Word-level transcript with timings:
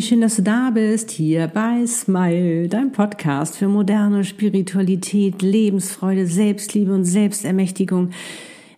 wie 0.00 0.06
schön, 0.06 0.22
dass 0.22 0.36
du 0.36 0.42
da 0.42 0.70
bist, 0.70 1.10
hier 1.10 1.46
bei 1.48 1.86
Smile, 1.86 2.68
dein 2.68 2.90
Podcast 2.90 3.58
für 3.58 3.68
moderne 3.68 4.24
Spiritualität, 4.24 5.42
Lebensfreude, 5.42 6.26
Selbstliebe 6.26 6.94
und 6.94 7.04
Selbstermächtigung. 7.04 8.08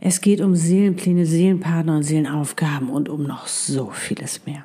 Es 0.01 0.21
geht 0.21 0.41
um 0.41 0.57
Seelenpläne, 0.57 1.25
Seelenpartner 1.25 1.99
und 1.99 2.03
Seelenaufgaben 2.03 2.91
und 2.91 3.09
um 3.09 3.23
noch 3.23 3.47
so 3.47 3.91
vieles 3.93 4.47
mehr. 4.47 4.65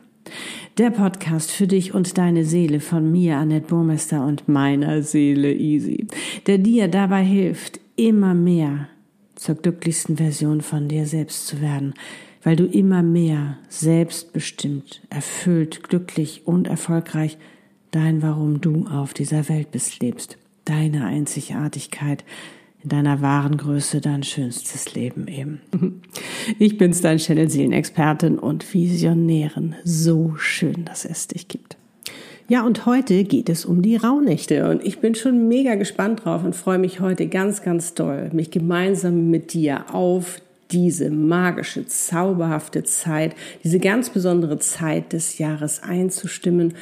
Der 0.80 0.90
Podcast 0.90 1.52
für 1.52 1.68
dich 1.68 1.94
und 1.94 2.18
deine 2.18 2.44
Seele 2.44 2.80
von 2.80 3.12
mir, 3.12 3.38
Annette 3.38 3.68
Burmester 3.68 4.26
und 4.26 4.48
meiner 4.48 5.04
Seele 5.04 5.54
Easy, 5.54 6.08
der 6.48 6.58
dir 6.58 6.88
dabei 6.88 7.24
hilft, 7.24 7.80
immer 7.98 8.34
mehr 8.34 8.90
zur 9.36 9.54
glücklichsten 9.54 10.18
Version 10.18 10.62
von 10.62 10.88
dir 10.88 11.06
selbst 11.06 11.46
zu 11.46 11.62
werden, 11.62 11.94
weil 12.44 12.56
du 12.56 12.66
immer 12.66 13.04
mehr 13.04 13.58
selbstbestimmt, 13.70 15.02
erfüllt, 15.10 15.84
glücklich 15.84 16.44
und 16.46 16.68
erfolgreich 16.68 17.38
dein 17.92 18.22
Warum 18.22 18.62
du 18.62 18.88
auf 18.88 19.14
dieser 19.14 19.50
Welt 19.50 19.72
bist 19.72 20.02
lebst, 20.02 20.38
deine 20.66 21.06
Einzigartigkeit, 21.06 22.24
in 22.84 22.90
deiner 22.90 23.22
wahren 23.22 23.58
Größe 23.58 24.02
dein 24.02 24.24
schönstes 24.24 24.94
Leben 24.94 25.28
eben. 25.28 25.62
Ich 26.60 26.78
bin's, 26.78 27.02
dein 27.02 27.18
Channel 27.18 27.50
Seelenexpertin 27.50 28.40
und 28.40 28.74
Visionärin. 28.74 29.76
So 29.84 30.36
schön, 30.38 30.86
dass 30.86 31.04
es 31.04 31.28
dich 31.28 31.50
gibt. 31.50 31.76
Ja, 32.48 32.66
und 32.66 32.86
heute 32.86 33.26
geht 33.26 33.50
es 33.50 33.66
um 33.66 33.82
die 33.82 33.98
Rauhnächte 33.98 34.70
und 34.70 34.82
ich 34.86 35.00
bin 35.00 35.16
schon 35.16 35.50
mega 35.50 35.76
gespannt 35.76 36.24
drauf 36.24 36.46
und 36.46 36.56
freue 36.56 36.78
mich 36.78 37.02
heute 37.02 37.28
ganz, 37.28 37.62
ganz 37.62 37.94
doll, 37.94 38.30
mich 38.32 38.52
gemeinsam 38.52 39.30
mit 39.30 39.54
dir 39.54 39.94
auf 39.94 40.40
diese 40.72 41.10
magische, 41.10 41.86
zauberhafte 41.86 42.84
Zeit, 42.84 43.36
diese 43.64 43.80
ganz 43.80 44.10
besondere 44.10 44.60
Zeit 44.60 45.14
des 45.14 45.38
Jahres 45.38 45.82
einzustimmen, 45.84 46.74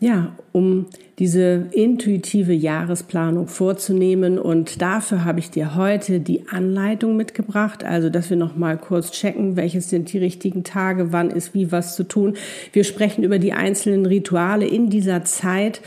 ja, 0.00 0.36
um 0.50 0.86
diese 1.20 1.68
intuitive 1.70 2.52
Jahresplanung 2.52 3.46
vorzunehmen. 3.46 4.36
Und 4.36 4.82
dafür 4.82 5.24
habe 5.24 5.38
ich 5.38 5.50
dir 5.50 5.76
heute 5.76 6.18
die 6.18 6.48
Anleitung 6.48 7.16
mitgebracht, 7.16 7.84
also 7.84 8.10
dass 8.10 8.28
wir 8.28 8.36
noch 8.36 8.56
mal 8.56 8.76
kurz 8.76 9.12
checken, 9.12 9.54
welches 9.54 9.90
sind 9.90 10.12
die 10.12 10.18
richtigen 10.18 10.64
Tage, 10.64 11.12
wann 11.12 11.30
ist 11.30 11.54
wie 11.54 11.70
was 11.70 11.94
zu 11.94 12.02
tun. 12.02 12.34
Wir 12.72 12.82
sprechen 12.82 13.22
über 13.22 13.38
die 13.38 13.52
einzelnen 13.52 14.04
Rituale 14.04 14.66
in 14.66 14.90
dieser 14.90 15.24
Zeit. 15.24 15.80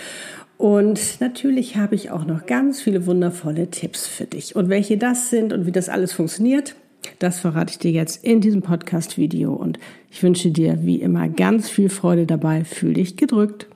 Und 0.58 1.20
natürlich 1.20 1.76
habe 1.76 1.96
ich 1.96 2.12
auch 2.12 2.26
noch 2.26 2.46
ganz 2.46 2.82
viele 2.82 3.06
wundervolle 3.06 3.70
Tipps 3.70 4.08
für 4.08 4.24
dich. 4.24 4.56
Und 4.56 4.70
welche 4.70 4.98
das 4.98 5.30
sind 5.30 5.52
und 5.52 5.66
wie 5.66 5.74
das 5.74 5.90
alles 5.90 6.14
funktioniert, 6.14 6.76
das 7.20 7.40
verrate 7.40 7.72
ich 7.72 7.80
dir 7.80 7.92
jetzt 7.92 8.24
in 8.24 8.42
diesem 8.42 8.62
Podcast-Video 8.62 9.54
und 9.54 9.80
ich 10.12 10.22
wünsche 10.24 10.52
dir 10.52 10.86
wie 10.86 11.02
immer 11.02 11.30
ganz 11.30 11.70
viel 11.70 11.90
Freude 11.90 12.26
dabei. 12.26 12.64
Fühl 12.64 12.94
dich 12.94 13.18
gedrückt. 13.18 13.68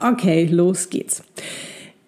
Okay, 0.00 0.46
los 0.46 0.90
geht's. 0.90 1.22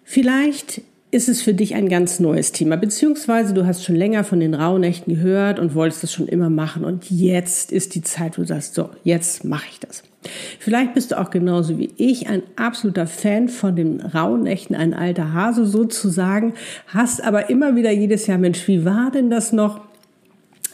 Vielleicht 0.03 0.81
ist 1.11 1.27
es 1.27 1.41
für 1.41 1.53
dich 1.53 1.73
ein 1.73 1.89
ganz 1.89 2.19
neues 2.19 2.51
Thema, 2.51 2.77
beziehungsweise 2.77 3.53
du 3.53 3.65
hast 3.65 3.83
schon 3.83 3.95
länger 3.95 4.23
von 4.23 4.39
den 4.39 4.53
Rauhnächten 4.53 5.15
gehört 5.15 5.59
und 5.59 5.73
wolltest 5.73 6.03
es 6.03 6.13
schon 6.13 6.27
immer 6.27 6.49
machen 6.49 6.83
und 6.83 7.09
jetzt 7.09 7.71
ist 7.71 7.95
die 7.95 8.03
Zeit, 8.03 8.37
wo 8.37 8.43
du 8.43 8.47
sagst, 8.47 8.75
so, 8.75 8.89
jetzt 9.03 9.43
mache 9.43 9.65
ich 9.71 9.79
das. 9.79 10.03
Vielleicht 10.59 10.93
bist 10.93 11.11
du 11.11 11.19
auch 11.19 11.31
genauso 11.31 11.79
wie 11.79 11.91
ich 11.97 12.27
ein 12.27 12.43
absoluter 12.57 13.07
Fan 13.07 13.47
von 13.49 13.75
den 13.75 14.01
Rauhnächten, 14.01 14.75
ein 14.75 14.93
alter 14.93 15.33
Hase 15.33 15.65
sozusagen, 15.65 16.53
hast 16.87 17.23
aber 17.23 17.49
immer 17.49 17.75
wieder 17.75 17.91
jedes 17.91 18.27
Jahr, 18.27 18.37
Mensch, 18.37 18.67
wie 18.67 18.85
war 18.85 19.11
denn 19.11 19.29
das 19.29 19.51
noch? 19.51 19.88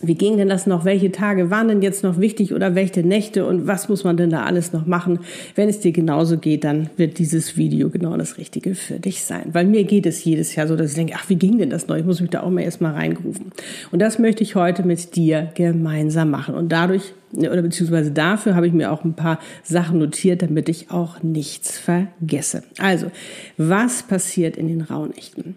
Wie 0.01 0.15
ging 0.15 0.37
denn 0.37 0.49
das 0.49 0.67
noch? 0.67 0.83
Welche 0.83 1.11
Tage 1.11 1.49
waren 1.49 1.67
denn 1.67 1.81
jetzt 1.81 2.03
noch 2.03 2.19
wichtig 2.19 2.53
oder 2.53 2.75
welche 2.75 3.01
Nächte 3.01 3.45
und 3.45 3.65
was 3.65 3.87
muss 3.87 4.03
man 4.03 4.17
denn 4.17 4.29
da 4.29 4.43
alles 4.43 4.73
noch 4.73 4.85
machen? 4.85 5.19
Wenn 5.55 5.69
es 5.69 5.79
dir 5.79 5.91
genauso 5.91 6.37
geht, 6.37 6.63
dann 6.63 6.89
wird 6.97 7.17
dieses 7.17 7.55
Video 7.55 7.89
genau 7.89 8.17
das 8.17 8.37
Richtige 8.37 8.75
für 8.75 8.99
dich 8.99 9.23
sein. 9.23 9.49
Weil 9.53 9.65
mir 9.65 9.85
geht 9.85 10.05
es 10.05 10.23
jedes 10.23 10.55
Jahr 10.55 10.67
so, 10.67 10.75
dass 10.75 10.91
ich 10.91 10.95
denke, 10.95 11.13
ach, 11.15 11.29
wie 11.29 11.35
ging 11.35 11.57
denn 11.57 11.69
das 11.69 11.87
noch? 11.87 11.95
Ich 11.95 12.05
muss 12.05 12.19
mich 12.19 12.29
da 12.29 12.43
auch 12.43 12.49
mal 12.49 12.61
erstmal 12.61 12.93
reingrufen. 12.93 13.51
Und 13.91 13.99
das 13.99 14.19
möchte 14.19 14.43
ich 14.43 14.55
heute 14.55 14.83
mit 14.83 15.15
dir 15.15 15.51
gemeinsam 15.55 16.29
machen. 16.29 16.55
Und 16.55 16.71
dadurch 16.71 17.13
oder 17.37 17.61
beziehungsweise 17.61 18.11
dafür 18.11 18.55
habe 18.55 18.67
ich 18.67 18.73
mir 18.73 18.91
auch 18.91 19.03
ein 19.03 19.15
paar 19.15 19.39
Sachen 19.63 19.99
notiert, 19.99 20.41
damit 20.41 20.69
ich 20.69 20.91
auch 20.91 21.23
nichts 21.23 21.77
vergesse. 21.77 22.63
Also, 22.77 23.11
was 23.57 24.03
passiert 24.03 24.57
in 24.57 24.67
den 24.67 24.81
Rauhnächten? 24.81 25.55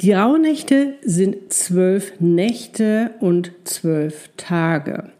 Die 0.00 0.12
Rauhnächte 0.12 0.94
sind 1.02 1.52
zwölf 1.52 2.20
Nächte 2.20 3.12
und 3.20 3.52
zwölf 3.64 4.30
Tage, 4.36 5.10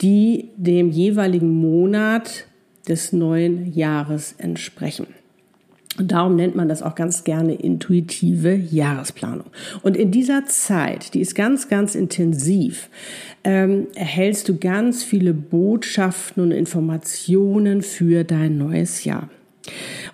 die 0.00 0.50
dem 0.56 0.90
jeweiligen 0.90 1.54
Monat 1.54 2.46
des 2.88 3.12
neuen 3.12 3.72
Jahres 3.72 4.34
entsprechen. 4.38 5.06
Und 5.98 6.12
darum 6.12 6.36
nennt 6.36 6.54
man 6.54 6.68
das 6.68 6.82
auch 6.82 6.94
ganz 6.94 7.24
gerne 7.24 7.54
intuitive 7.54 8.54
Jahresplanung. 8.54 9.46
Und 9.82 9.96
in 9.96 10.10
dieser 10.10 10.46
Zeit, 10.46 11.14
die 11.14 11.20
ist 11.20 11.34
ganz, 11.34 11.68
ganz 11.68 11.94
intensiv, 11.94 12.90
ähm, 13.44 13.86
erhältst 13.94 14.48
du 14.48 14.58
ganz 14.58 15.02
viele 15.02 15.32
Botschaften 15.32 16.42
und 16.42 16.52
Informationen 16.52 17.82
für 17.82 18.24
dein 18.24 18.58
neues 18.58 19.04
Jahr. 19.04 19.28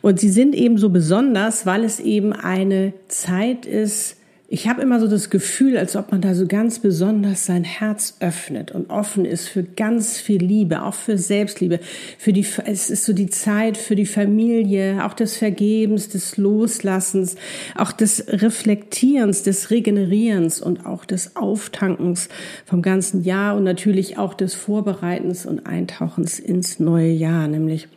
Und 0.00 0.20
sie 0.20 0.30
sind 0.30 0.54
eben 0.54 0.78
so 0.78 0.88
besonders, 0.88 1.66
weil 1.66 1.84
es 1.84 2.00
eben 2.00 2.32
eine 2.32 2.92
Zeit 3.08 3.66
ist, 3.66 4.16
ich 4.52 4.68
habe 4.68 4.82
immer 4.82 5.00
so 5.00 5.08
das 5.08 5.30
Gefühl, 5.30 5.78
als 5.78 5.96
ob 5.96 6.12
man 6.12 6.20
da 6.20 6.34
so 6.34 6.46
ganz 6.46 6.78
besonders 6.78 7.46
sein 7.46 7.64
Herz 7.64 8.18
öffnet 8.20 8.70
und 8.70 8.90
offen 8.90 9.24
ist 9.24 9.48
für 9.48 9.62
ganz 9.62 10.18
viel 10.18 10.44
Liebe, 10.44 10.82
auch 10.82 10.92
für 10.92 11.16
Selbstliebe, 11.16 11.80
für 12.18 12.34
die, 12.34 12.44
es 12.66 12.90
ist 12.90 13.06
so 13.06 13.14
die 13.14 13.30
Zeit 13.30 13.78
für 13.78 13.96
die 13.96 14.04
Familie, 14.04 15.06
auch 15.06 15.14
des 15.14 15.38
Vergebens, 15.38 16.10
des 16.10 16.36
Loslassens, 16.36 17.36
auch 17.76 17.92
des 17.92 18.26
Reflektierens, 18.28 19.42
des 19.42 19.70
Regenerierens 19.70 20.60
und 20.60 20.84
auch 20.84 21.06
des 21.06 21.34
Auftankens 21.34 22.28
vom 22.66 22.82
ganzen 22.82 23.24
Jahr 23.24 23.56
und 23.56 23.64
natürlich 23.64 24.18
auch 24.18 24.34
des 24.34 24.54
Vorbereitens 24.54 25.46
und 25.46 25.66
Eintauchens 25.66 26.38
ins 26.38 26.78
neue 26.78 27.10
Jahr, 27.10 27.48
nämlich 27.48 27.88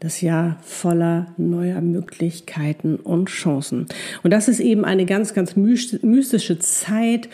das 0.00 0.20
Jahr 0.20 0.58
voller 0.62 1.26
neuer 1.36 1.80
Möglichkeiten 1.80 2.96
und 2.96 3.28
Chancen. 3.28 3.86
Und 4.22 4.32
das 4.32 4.48
ist 4.48 4.60
eben 4.60 4.84
eine 4.84 5.06
ganz, 5.06 5.34
ganz 5.34 5.56
mystische 5.56 6.58
Zeit. 6.58 7.28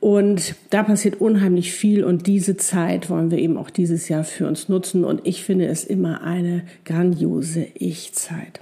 Und 0.00 0.54
da 0.70 0.84
passiert 0.84 1.20
unheimlich 1.20 1.72
viel 1.72 2.04
und 2.04 2.28
diese 2.28 2.56
Zeit 2.56 3.10
wollen 3.10 3.32
wir 3.32 3.38
eben 3.38 3.56
auch 3.56 3.68
dieses 3.68 4.08
Jahr 4.08 4.24
für 4.24 4.46
uns 4.46 4.68
nutzen. 4.68 5.04
Und 5.04 5.26
ich 5.26 5.42
finde 5.42 5.66
es 5.66 5.84
immer 5.84 6.22
eine 6.22 6.62
grandiose 6.84 7.66
Ich-Zeit. 7.74 8.60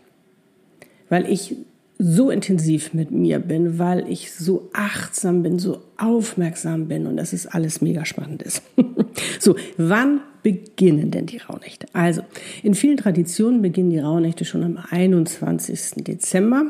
Weil 1.09 1.31
ich 1.31 1.57
so 1.99 2.31
intensiv 2.31 2.93
mit 2.93 3.11
mir 3.11 3.39
bin, 3.39 3.79
weil 3.79 4.11
ich 4.11 4.33
so 4.33 4.69
achtsam 4.73 5.43
bin, 5.43 5.59
so 5.59 5.81
aufmerksam 5.97 6.89
bin 6.89 7.07
und 7.07 7.17
das 7.17 7.33
ist 7.33 7.47
alles 7.47 7.81
mega 7.81 8.05
spannend 8.05 8.43
ist. 8.43 8.63
so, 9.41 9.57
wann 9.79 10.21
beginnen 10.43 11.11
denn 11.11 11.27
die 11.27 11.39
Rauhnächte? 11.39 11.87
Also, 11.95 12.23
in 12.63 12.75
vielen 12.75 12.99
Traditionen 12.99 13.63
beginnen 13.63 13.91
die 13.91 13.99
Rauhnächte 13.99 14.45
schon 14.45 14.63
am 14.63 14.79
21. 14.91 16.05
Dezember. 16.05 16.67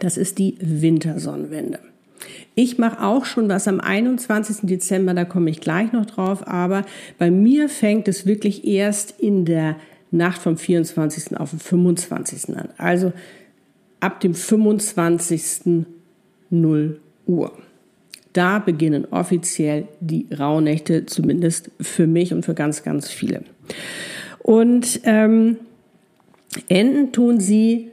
Das 0.00 0.16
ist 0.16 0.38
die 0.38 0.56
Wintersonnenwende. 0.60 1.80
Ich 2.54 2.78
mache 2.78 3.02
auch 3.04 3.24
schon 3.24 3.48
was 3.48 3.68
am 3.68 3.80
21. 3.80 4.58
Dezember, 4.62 5.14
da 5.14 5.24
komme 5.24 5.50
ich 5.50 5.60
gleich 5.60 5.92
noch 5.92 6.06
drauf, 6.06 6.46
aber 6.46 6.84
bei 7.18 7.30
mir 7.30 7.68
fängt 7.68 8.08
es 8.08 8.26
wirklich 8.26 8.64
erst 8.66 9.20
in 9.20 9.44
der 9.44 9.76
Nacht 10.10 10.40
vom 10.40 10.56
24. 10.56 11.38
auf 11.38 11.50
den 11.50 11.58
25. 11.58 12.56
an. 12.56 12.68
Also 12.78 13.12
ab 14.00 14.20
dem 14.20 14.34
25. 14.34 15.86
0 16.50 17.00
Uhr. 17.26 17.52
Da 18.32 18.58
beginnen 18.58 19.06
offiziell 19.10 19.88
die 20.00 20.26
Rauhnächte, 20.38 21.06
zumindest 21.06 21.70
für 21.80 22.06
mich 22.06 22.32
und 22.32 22.44
für 22.44 22.54
ganz, 22.54 22.82
ganz 22.82 23.10
viele. 23.10 23.42
Und 24.38 25.00
ähm, 25.04 25.56
enden 26.68 27.12
tun 27.12 27.40
sie 27.40 27.90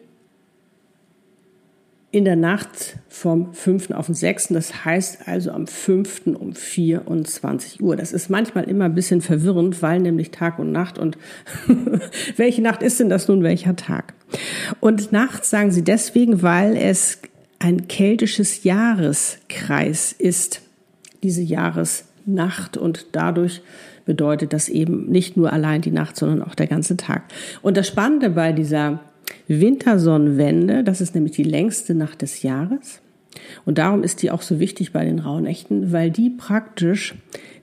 in 2.15 2.23
der 2.23 2.37
Nacht 2.37 2.95
vom 3.09 3.53
5. 3.53 3.91
auf 3.91 4.05
den 4.05 4.15
6. 4.15 4.47
Das 4.49 4.85
heißt 4.85 5.27
also 5.27 5.51
am 5.51 5.67
5. 5.67 6.27
um 6.39 6.53
24 6.55 7.81
Uhr. 7.83 7.97
Das 7.97 8.13
ist 8.13 8.29
manchmal 8.29 8.63
immer 8.69 8.85
ein 8.85 8.95
bisschen 8.95 9.19
verwirrend, 9.19 9.81
weil 9.81 9.99
nämlich 9.99 10.31
Tag 10.31 10.57
und 10.57 10.71
Nacht 10.71 10.97
und 10.97 11.17
welche 12.37 12.61
Nacht 12.61 12.83
ist 12.83 13.01
denn 13.01 13.09
das 13.09 13.27
nun, 13.27 13.43
welcher 13.43 13.75
Tag? 13.75 14.13
Und 14.79 15.11
nachts 15.11 15.49
sagen 15.49 15.71
sie 15.71 15.83
deswegen, 15.83 16.41
weil 16.41 16.77
es 16.77 17.19
ein 17.59 17.89
keltisches 17.89 18.63
Jahreskreis 18.63 20.13
ist, 20.17 20.61
diese 21.21 21.41
Jahresnacht 21.41 22.77
und 22.77 23.07
dadurch 23.11 23.61
bedeutet 24.05 24.53
das 24.53 24.69
eben 24.69 25.07
nicht 25.07 25.35
nur 25.35 25.51
allein 25.51 25.81
die 25.81 25.91
Nacht, 25.91 26.15
sondern 26.15 26.43
auch 26.43 26.55
der 26.55 26.67
ganze 26.67 26.95
Tag. 26.95 27.23
Und 27.61 27.75
das 27.75 27.89
Spannende 27.89 28.29
bei 28.29 28.53
dieser 28.53 29.01
Wintersonnenwende, 29.47 30.83
das 30.83 31.01
ist 31.01 31.15
nämlich 31.15 31.33
die 31.33 31.43
längste 31.43 31.93
Nacht 31.93 32.21
des 32.21 32.41
Jahres, 32.41 33.01
Und 33.65 33.77
darum 33.77 34.03
ist 34.03 34.21
die 34.21 34.31
auch 34.31 34.41
so 34.41 34.59
wichtig 34.59 34.93
bei 34.93 35.03
den 35.05 35.19
Rauhnächten, 35.19 35.91
weil 35.91 36.09
die 36.09 36.29
praktisch 36.29 37.15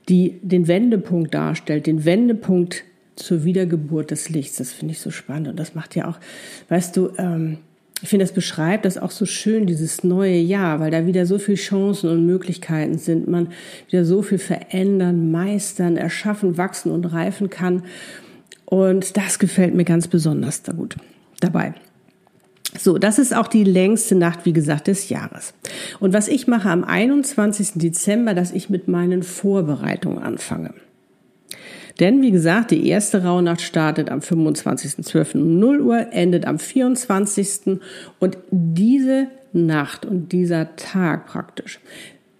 die 0.09 0.39
den 0.41 0.67
Wendepunkt 0.67 1.33
darstellt, 1.33 1.87
den 1.87 2.05
Wendepunkt 2.05 2.83
zur 3.15 3.43
Wiedergeburt 3.43 4.11
des 4.11 4.29
Lichts. 4.29 4.57
Das 4.57 4.71
finde 4.71 4.93
ich 4.93 4.99
so 4.99 5.11
spannend 5.11 5.47
und 5.47 5.59
das 5.59 5.75
macht 5.75 5.95
ja 5.95 6.07
auch, 6.07 6.19
weißt 6.69 6.97
du, 6.97 7.11
ähm, 7.17 7.57
ich 8.01 8.09
finde, 8.09 8.25
das 8.25 8.33
beschreibt 8.33 8.83
das 8.83 8.97
auch 8.97 9.11
so 9.11 9.25
schön, 9.25 9.65
dieses 9.65 10.03
neue 10.03 10.37
Jahr, 10.37 10.81
weil 10.81 10.91
da 10.91 11.05
wieder 11.07 11.25
so 11.25 11.39
viele 11.39 11.55
Chancen 11.55 12.09
und 12.09 12.25
Möglichkeiten 12.25 12.97
sind, 12.97 13.29
man 13.29 13.47
wieder 13.89 14.03
so 14.03 14.21
viel 14.21 14.39
verändern, 14.39 15.31
meistern, 15.31 15.95
erschaffen, 15.95 16.57
wachsen 16.57 16.91
und 16.91 17.05
reifen 17.05 17.49
kann. 17.49 17.83
Und 18.65 19.15
das 19.15 19.39
gefällt 19.39 19.73
mir 19.73 19.85
ganz 19.85 20.09
besonders 20.09 20.63
da 20.63 20.73
gut 20.73 20.97
dabei. 21.43 21.73
So, 22.77 22.97
das 22.97 23.19
ist 23.19 23.35
auch 23.35 23.47
die 23.47 23.63
längste 23.63 24.15
Nacht, 24.15 24.45
wie 24.45 24.53
gesagt, 24.53 24.87
des 24.87 25.09
Jahres. 25.09 25.53
Und 25.99 26.13
was 26.13 26.27
ich 26.27 26.47
mache 26.47 26.69
am 26.69 26.83
21. 26.83 27.73
Dezember, 27.75 28.33
dass 28.33 28.51
ich 28.51 28.69
mit 28.69 28.87
meinen 28.87 29.21
Vorbereitungen 29.21 30.19
anfange. 30.19 30.73
Denn 31.99 32.21
wie 32.21 32.31
gesagt, 32.31 32.71
die 32.71 32.87
erste 32.87 33.23
Rauhnacht 33.23 33.61
startet 33.61 34.09
am 34.09 34.19
25.12. 34.19 35.35
um 35.35 35.59
0 35.59 35.81
Uhr, 35.81 36.07
endet 36.11 36.45
am 36.45 36.57
24. 36.57 37.79
Und 38.19 38.37
diese 38.49 39.27
Nacht 39.51 40.05
und 40.05 40.31
dieser 40.31 40.75
Tag 40.75 41.27
praktisch, 41.27 41.79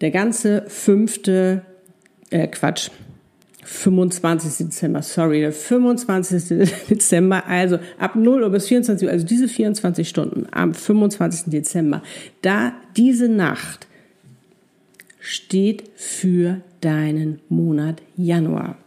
der 0.01 0.09
ganze 0.09 0.65
fünfte, 0.67 1.61
äh 2.31 2.47
Quatsch, 2.47 2.89
25. 3.65 4.67
Dezember, 4.67 5.01
sorry, 5.01 5.41
der 5.41 5.51
25. 5.51 6.69
Dezember, 6.89 7.47
also 7.47 7.79
ab 7.97 8.15
0 8.15 8.43
Uhr 8.43 8.49
bis 8.49 8.67
24 8.67 9.07
Uhr, 9.07 9.11
also 9.11 9.25
diese 9.25 9.47
24 9.47 10.07
Stunden 10.07 10.47
am 10.51 10.73
25. 10.73 11.51
Dezember, 11.51 12.01
da 12.41 12.73
diese 12.95 13.29
Nacht 13.29 13.87
steht 15.19 15.83
für 15.95 16.61
deinen 16.81 17.39
Monat 17.49 18.01
Januar. 18.17 18.77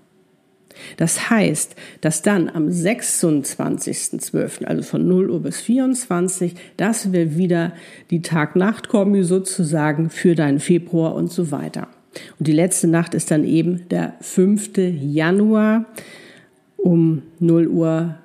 Das 0.97 1.31
heißt, 1.31 1.75
dass 2.01 2.23
dann 2.23 2.49
am 2.49 2.69
26.12., 2.69 4.65
also 4.65 4.83
von 4.83 5.09
0 5.09 5.31
Uhr 5.31 5.41
bis 5.41 5.61
24, 5.61 6.55
das 6.77 7.13
wäre 7.13 7.37
wieder 7.37 7.73
die 8.11 8.23
Tag-Nacht-Kombi 8.23 9.23
sozusagen 9.23 10.11
für 10.11 10.35
deinen 10.35 10.61
Februar 10.61 11.15
und 11.15 11.33
so 11.33 11.51
weiter. 11.51 11.89
Und 12.39 12.49
die 12.49 12.53
letzte 12.53 12.89
Nacht 12.89 13.15
ist 13.15 13.31
dann 13.31 13.45
eben 13.45 13.89
der 13.89 14.15
5. 14.21 14.71
Januar 15.01 15.87
um 16.77 17.23
0 17.41 17.69
Uhr 17.69 18.17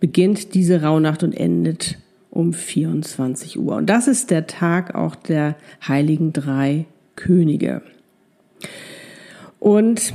beginnt 0.00 0.54
diese 0.54 0.82
Rauhnacht 0.82 1.22
und 1.22 1.32
endet 1.32 1.98
um 2.30 2.52
24 2.52 3.58
Uhr. 3.58 3.76
Und 3.76 3.86
das 3.86 4.08
ist 4.08 4.30
der 4.30 4.46
Tag 4.46 4.94
auch 4.94 5.14
der 5.14 5.56
heiligen 5.86 6.32
drei 6.32 6.86
Könige. 7.16 7.82
Und 9.58 10.14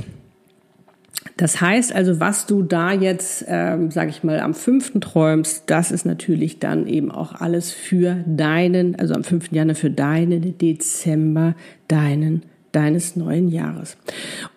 das 1.36 1.60
heißt 1.60 1.94
also, 1.94 2.18
was 2.18 2.46
du 2.46 2.62
da 2.62 2.92
jetzt, 2.92 3.44
ähm, 3.46 3.90
sage 3.90 4.10
ich 4.10 4.24
mal, 4.24 4.40
am 4.40 4.54
fünften 4.54 5.00
träumst, 5.00 5.64
das 5.66 5.92
ist 5.92 6.06
natürlich 6.06 6.58
dann 6.58 6.86
eben 6.86 7.10
auch 7.10 7.34
alles 7.34 7.72
für 7.72 8.24
deinen, 8.26 8.96
also 8.96 9.14
am 9.14 9.22
fünften 9.22 9.54
Januar 9.54 9.76
für 9.76 9.90
deinen 9.90 10.56
Dezember, 10.56 11.54
deinen 11.88 12.42
deines 12.76 13.16
neuen 13.16 13.48
Jahres. 13.48 13.96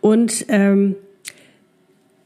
Und 0.02 0.46
ähm, 0.50 0.98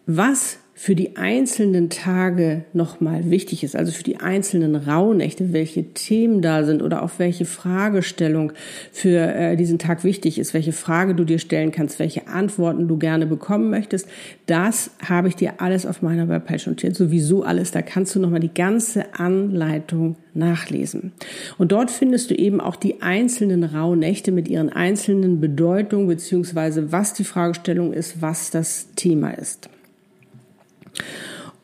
was 0.08 0.58
für 0.76 0.96
die 0.96 1.18
einzelnen 1.18 1.90
Tage 1.90 2.66
nochmal 2.74 3.30
wichtig 3.30 3.64
ist, 3.64 3.76
also 3.76 3.92
für 3.92 4.04
die 4.04 4.18
einzelnen 4.18 4.76
Rauhnächte, 4.76 5.54
welche 5.54 5.94
Themen 5.94 6.42
da 6.42 6.64
sind 6.64 6.82
oder 6.82 7.04
auch 7.04 7.12
welche 7.18 7.46
Fragestellung 7.46 8.54
für 8.92 9.20
äh, 9.20 9.56
diesen 9.56 9.78
Tag 9.78 10.04
wichtig 10.04 10.40
ist, 10.40 10.56
welche 10.56 10.72
Frage 10.72 11.14
du 11.14 11.26
dir 11.26 11.38
stellen 11.38 11.72
kannst, 11.72 12.00
welche 12.00 12.28
Antworten 12.28 12.88
du 12.88 12.98
gerne 12.98 13.28
bekommen 13.28 13.70
möchtest, 13.70 14.08
das 14.48 14.90
habe 15.08 15.28
ich 15.28 15.36
dir 15.36 15.62
alles 15.62 15.86
auf 15.86 16.02
meiner 16.02 16.28
Webpage 16.28 16.66
notiert, 16.66 16.96
sowieso 16.96 17.44
alles. 17.44 17.70
Da 17.70 17.84
kannst 17.84 18.16
du 18.16 18.20
nochmal 18.20 18.40
die 18.40 18.54
ganze 18.54 19.14
Anleitung 19.14 20.16
nachlesen. 20.34 21.12
Und 21.60 21.72
dort 21.72 21.92
findest 21.92 22.32
du 22.32 22.36
eben 22.36 22.60
auch 22.60 22.76
die 22.76 23.04
einzelnen 23.04 23.64
Rauhnächte 23.64 24.32
mit 24.32 24.48
ihren 24.48 24.70
einzelnen 24.70 25.40
Bedeutungen 25.40 26.08
beziehungsweise 26.08 26.92
was 26.92 27.14
die 27.14 27.24
Fragestellung 27.24 27.94
ist, 27.94 28.24
was 28.24 28.50
das 28.50 28.88
Thema 28.96 29.32
ist. 29.32 29.70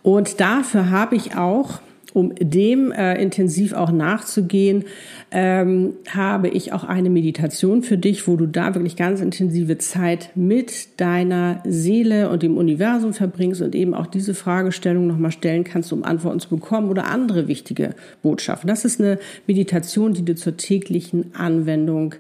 Und 0.02 0.40
dafür 0.40 0.90
habe 0.90 1.16
ich 1.16 1.36
auch, 1.36 1.80
um 2.14 2.34
dem 2.36 2.92
äh, 2.92 3.22
intensiv 3.22 3.74
auch 3.74 3.92
nachzugehen, 3.92 4.86
ähm, 5.32 5.94
habe 6.10 6.48
ich 6.48 6.74
auch 6.74 6.84
eine 6.84 7.10
Meditation 7.10 7.84
für 7.84 7.98
dich, 7.98 8.28
wo 8.28 8.36
du 8.36 8.48
da 8.48 8.74
wirklich 8.74 8.96
ganz 8.96 9.22
intensive 9.22 9.78
Zeit 9.78 10.32
mit 10.36 11.00
deiner 11.00 11.62
Seele 11.66 12.30
und 12.30 12.42
dem 12.42 12.58
Universum 12.58 13.14
verbringst 13.14 13.62
und 13.62 13.76
eben 13.76 13.94
auch 13.94 14.08
diese 14.08 14.34
Fragestellung 14.34 15.06
nochmal 15.06 15.32
stellen 15.32 15.64
kannst, 15.64 15.94
um 15.94 16.04
Antworten 16.04 16.40
zu 16.40 16.50
bekommen 16.50 16.90
oder 16.90 17.06
andere 17.06 17.48
wichtige 17.48 17.94
Botschaften. 18.24 18.68
Das 18.68 18.86
ist 18.86 19.00
eine 19.00 19.20
Meditation, 19.46 20.14
die 20.14 20.26
du 20.26 20.34
zur 20.34 20.58
täglichen 20.58 21.36
Anwendung 21.36 22.16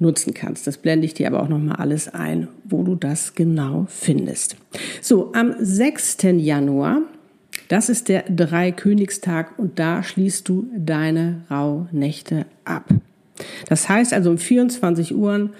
nutzen 0.00 0.34
kannst. 0.34 0.66
Das 0.66 0.78
blende 0.78 1.06
ich 1.06 1.14
dir 1.14 1.28
aber 1.28 1.42
auch 1.42 1.48
nochmal 1.48 1.76
alles 1.76 2.12
ein, 2.12 2.48
wo 2.64 2.82
du 2.82 2.96
das 2.96 3.34
genau 3.34 3.86
findest. 3.88 4.56
So, 5.00 5.32
am 5.32 5.54
6. 5.58 6.18
Januar, 6.38 7.02
das 7.68 7.88
ist 7.88 8.08
der 8.08 8.22
Dreikönigstag 8.22 9.58
und 9.58 9.78
da 9.78 10.02
schließt 10.02 10.48
du 10.48 10.68
deine 10.76 11.42
Rauhnächte 11.50 12.46
ab. 12.64 12.88
Das 13.68 13.88
heißt 13.88 14.12
also 14.12 14.30
um 14.30 14.38
24 14.38 15.14
Uhr 15.14 15.50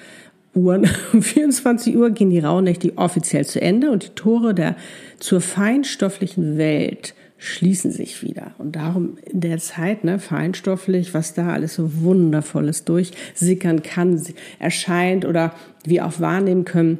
Uhren. 0.55 0.89
Um 1.13 1.23
24 1.23 1.97
Uhr 1.97 2.11
gehen 2.11 2.31
die 2.31 2.41
Rauhnächte 2.41 2.97
offiziell 2.97 3.47
zu 3.47 3.61
Ende 3.61 3.91
und 3.91 4.05
die 4.05 4.15
Tore 4.17 4.55
der 4.55 4.77
zur 5.19 5.41
feinstofflichen 5.41 6.59
Welt 6.59 7.15
schließen 7.41 7.91
sich 7.91 8.23
wieder. 8.23 8.53
Und 8.59 8.77
darum 8.77 9.19
in 9.25 9.41
der 9.41 9.59
Zeit, 9.59 10.05
ne, 10.05 10.19
feinstofflich, 10.19 11.15
was 11.15 11.35
da 11.35 11.49
alles 11.49 11.75
so 11.75 12.03
Wundervolles 12.03 12.85
durchsickern 12.85 13.83
kann, 13.83 14.23
erscheint 14.59 15.25
oder 15.25 15.55
wir 15.85 16.07
auch 16.07 16.21
wahrnehmen 16.21 16.65
können, 16.65 16.99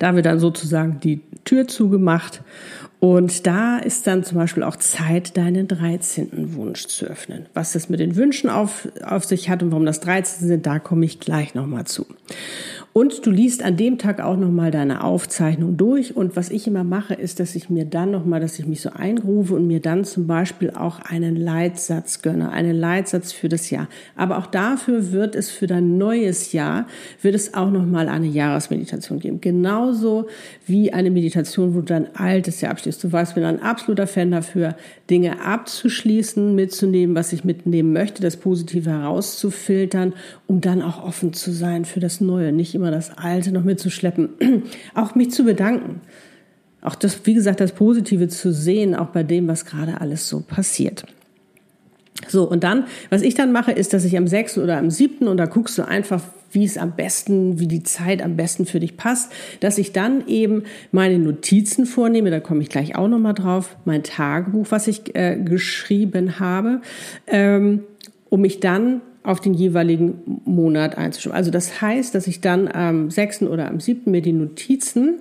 da 0.00 0.16
wird 0.16 0.26
dann 0.26 0.40
sozusagen 0.40 0.98
die 1.00 1.20
Tür 1.44 1.68
zugemacht 1.68 2.42
und 3.00 3.46
da 3.46 3.78
ist 3.78 4.06
dann 4.06 4.24
zum 4.24 4.36
Beispiel 4.36 4.62
auch 4.62 4.76
Zeit, 4.76 5.38
deinen 5.38 5.66
13. 5.66 6.54
Wunsch 6.54 6.86
zu 6.86 7.06
öffnen. 7.06 7.46
Was 7.54 7.72
das 7.72 7.88
mit 7.88 7.98
den 7.98 8.14
Wünschen 8.14 8.50
auf, 8.50 8.88
auf 9.02 9.24
sich 9.24 9.48
hat 9.48 9.62
und 9.62 9.70
warum 9.70 9.86
das 9.86 10.00
13 10.00 10.46
sind, 10.46 10.66
da 10.66 10.78
komme 10.78 11.06
ich 11.06 11.18
gleich 11.18 11.54
nochmal 11.54 11.86
zu. 11.86 12.04
Und 12.92 13.24
du 13.24 13.30
liest 13.30 13.62
an 13.62 13.76
dem 13.76 13.98
Tag 13.98 14.20
auch 14.20 14.36
nochmal 14.36 14.72
deine 14.72 15.04
Aufzeichnung 15.04 15.76
durch. 15.76 16.16
Und 16.16 16.34
was 16.34 16.50
ich 16.50 16.66
immer 16.66 16.82
mache, 16.82 17.14
ist, 17.14 17.38
dass 17.38 17.54
ich 17.54 17.70
mir 17.70 17.84
dann 17.84 18.10
nochmal, 18.10 18.40
dass 18.40 18.58
ich 18.58 18.66
mich 18.66 18.80
so 18.80 18.90
einrufe 18.90 19.54
und 19.54 19.68
mir 19.68 19.78
dann 19.78 20.04
zum 20.04 20.26
Beispiel 20.26 20.70
auch 20.70 20.98
einen 20.98 21.36
Leitsatz 21.36 22.20
gönne, 22.20 22.50
einen 22.50 22.76
Leitsatz 22.76 23.30
für 23.30 23.48
das 23.48 23.70
Jahr. 23.70 23.88
Aber 24.16 24.38
auch 24.38 24.46
dafür 24.46 25.12
wird 25.12 25.36
es 25.36 25.50
für 25.50 25.68
dein 25.68 25.98
neues 25.98 26.52
Jahr, 26.52 26.88
wird 27.22 27.36
es 27.36 27.54
auch 27.54 27.70
nochmal 27.70 28.08
eine 28.08 28.26
Jahresmeditation 28.26 29.20
geben. 29.20 29.40
Genauso 29.40 30.26
wie 30.66 30.92
eine 30.92 31.12
Meditation, 31.12 31.74
wo 31.74 31.78
du 31.78 31.86
dein 31.86 32.16
altes 32.16 32.60
Jahr 32.60 32.72
abschließt. 32.72 33.04
Du 33.04 33.12
weißt, 33.12 33.30
ich 33.30 33.34
bin 33.36 33.44
ein 33.44 33.62
absoluter 33.62 34.08
Fan 34.08 34.32
dafür, 34.32 34.74
Dinge 35.08 35.44
abzuschließen, 35.44 36.56
mitzunehmen, 36.56 37.14
was 37.14 37.32
ich 37.32 37.44
mitnehmen 37.44 37.92
möchte, 37.92 38.20
das 38.20 38.36
Positive 38.36 38.90
herauszufiltern, 38.90 40.12
um 40.48 40.60
dann 40.60 40.82
auch 40.82 41.04
offen 41.04 41.32
zu 41.32 41.52
sein 41.52 41.84
für 41.84 42.00
das 42.00 42.20
Neue. 42.20 42.50
Nicht 42.50 42.79
immer 42.80 42.90
das 42.90 43.16
Alte 43.16 43.52
noch 43.52 43.64
mitzuschleppen. 43.64 44.30
Auch 44.94 45.14
mich 45.14 45.30
zu 45.30 45.44
bedanken. 45.44 46.00
Auch 46.82 46.94
das, 46.94 47.20
wie 47.24 47.34
gesagt, 47.34 47.60
das 47.60 47.72
Positive 47.72 48.28
zu 48.28 48.52
sehen, 48.52 48.94
auch 48.94 49.08
bei 49.08 49.22
dem, 49.22 49.48
was 49.48 49.66
gerade 49.66 50.00
alles 50.00 50.26
so 50.30 50.40
passiert. 50.40 51.04
So, 52.26 52.48
und 52.48 52.64
dann, 52.64 52.84
was 53.10 53.20
ich 53.20 53.34
dann 53.34 53.52
mache, 53.52 53.72
ist, 53.72 53.92
dass 53.92 54.04
ich 54.04 54.16
am 54.16 54.26
6. 54.26 54.58
oder 54.58 54.78
am 54.78 54.90
7. 54.90 55.28
und 55.28 55.36
da 55.36 55.44
guckst 55.44 55.76
du 55.76 55.86
einfach, 55.86 56.22
wie 56.52 56.64
es 56.64 56.78
am 56.78 56.96
besten, 56.96 57.60
wie 57.60 57.68
die 57.68 57.82
Zeit 57.82 58.22
am 58.22 58.36
besten 58.36 58.66
für 58.66 58.80
dich 58.80 58.96
passt, 58.96 59.30
dass 59.60 59.78
ich 59.78 59.92
dann 59.92 60.26
eben 60.26 60.64
meine 60.90 61.18
Notizen 61.18 61.86
vornehme, 61.86 62.30
da 62.30 62.40
komme 62.40 62.62
ich 62.62 62.68
gleich 62.68 62.96
auch 62.96 63.08
nochmal 63.08 63.34
drauf, 63.34 63.76
mein 63.84 64.02
Tagebuch, 64.02 64.66
was 64.70 64.88
ich 64.88 65.14
äh, 65.14 65.36
geschrieben 65.36 66.40
habe, 66.40 66.80
ähm, 67.26 67.84
um 68.30 68.40
mich 68.40 68.60
dann 68.60 69.02
auf 69.22 69.40
den 69.40 69.54
jeweiligen 69.54 70.40
Monat 70.44 70.96
einzustimmen. 70.96 71.36
Also 71.36 71.50
das 71.50 71.80
heißt, 71.80 72.14
dass 72.14 72.26
ich 72.26 72.40
dann 72.40 72.68
am 72.68 73.10
6. 73.10 73.42
oder 73.42 73.68
am 73.68 73.80
7. 73.80 74.10
mir 74.10 74.22
die 74.22 74.32
Notizen 74.32 75.20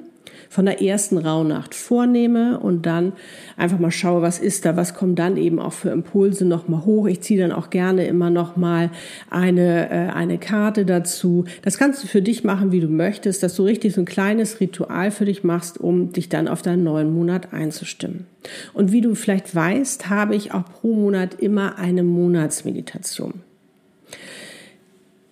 von 0.49 0.65
der 0.65 0.81
ersten 0.81 1.17
Rauhnacht 1.17 1.75
vornehme 1.75 2.59
und 2.59 2.85
dann 2.87 3.13
einfach 3.55 3.77
mal 3.77 3.91
schaue, 3.91 4.23
was 4.23 4.39
ist 4.39 4.65
da, 4.65 4.75
was 4.75 4.95
kommt 4.95 5.19
dann 5.19 5.37
eben 5.37 5.59
auch 5.59 5.73
für 5.73 5.89
Impulse 5.89 6.43
nochmal 6.43 6.85
hoch. 6.85 7.07
Ich 7.07 7.21
ziehe 7.21 7.39
dann 7.39 7.51
auch 7.51 7.69
gerne 7.69 8.07
immer 8.07 8.31
nochmal 8.31 8.89
eine, 9.29 9.89
äh, 9.91 10.11
eine 10.11 10.39
Karte 10.39 10.85
dazu. 10.85 11.45
Das 11.61 11.77
kannst 11.77 12.03
du 12.03 12.07
für 12.07 12.23
dich 12.23 12.43
machen, 12.43 12.71
wie 12.71 12.79
du 12.79 12.87
möchtest, 12.87 13.43
dass 13.43 13.55
du 13.55 13.63
richtig 13.63 13.93
so 13.93 14.01
ein 14.01 14.05
kleines 14.05 14.59
Ritual 14.59 15.11
für 15.11 15.25
dich 15.25 15.43
machst, 15.43 15.79
um 15.79 16.11
dich 16.11 16.29
dann 16.29 16.47
auf 16.47 16.63
deinen 16.63 16.83
neuen 16.83 17.13
Monat 17.13 17.53
einzustimmen. 17.53 18.25
Und 18.73 18.91
wie 18.91 19.01
du 19.01 19.13
vielleicht 19.13 19.53
weißt, 19.53 20.09
habe 20.09 20.35
ich 20.35 20.53
auch 20.53 20.65
pro 20.65 20.95
Monat 20.95 21.35
immer 21.35 21.77
eine 21.77 22.01
Monatsmeditation. 22.01 23.48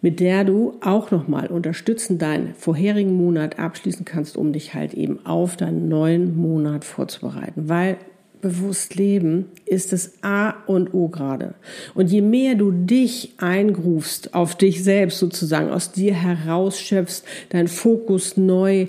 Mit 0.02 0.20
der 0.20 0.44
du 0.44 0.76
auch 0.82 1.12
nochmal 1.12 1.48
unterstützend 1.48 2.22
deinen 2.22 2.54
vorherigen 2.56 3.16
Monat 3.16 3.60
abschließen 3.60 4.06
kannst, 4.06 4.38
um 4.38 4.54
dich 4.54 4.74
halt 4.74 4.94
eben 4.94 5.26
auf 5.26 5.58
deinen 5.58 5.90
neuen 5.90 6.38
Monat 6.38 6.86
vorzubereiten. 6.86 7.68
Weil 7.70 7.98
bewusst 8.42 8.96
leben 8.96 9.46
ist 9.66 9.94
das 9.94 10.14
A 10.22 10.52
und 10.68 10.94
O 10.94 11.08
gerade. 11.08 11.56
Und 11.96 12.12
je 12.12 12.22
mehr 12.22 12.56
du 12.56 12.72
dich 12.72 13.34
eingrufst 13.38 14.34
auf 14.34 14.56
dich 14.56 14.84
selbst 14.84 15.20
sozusagen, 15.20 15.72
aus 15.72 15.92
dir 15.92 16.14
herausschöpfst, 16.14 17.24
deinen 17.50 17.68
Fokus 17.68 18.38
neu 18.38 18.88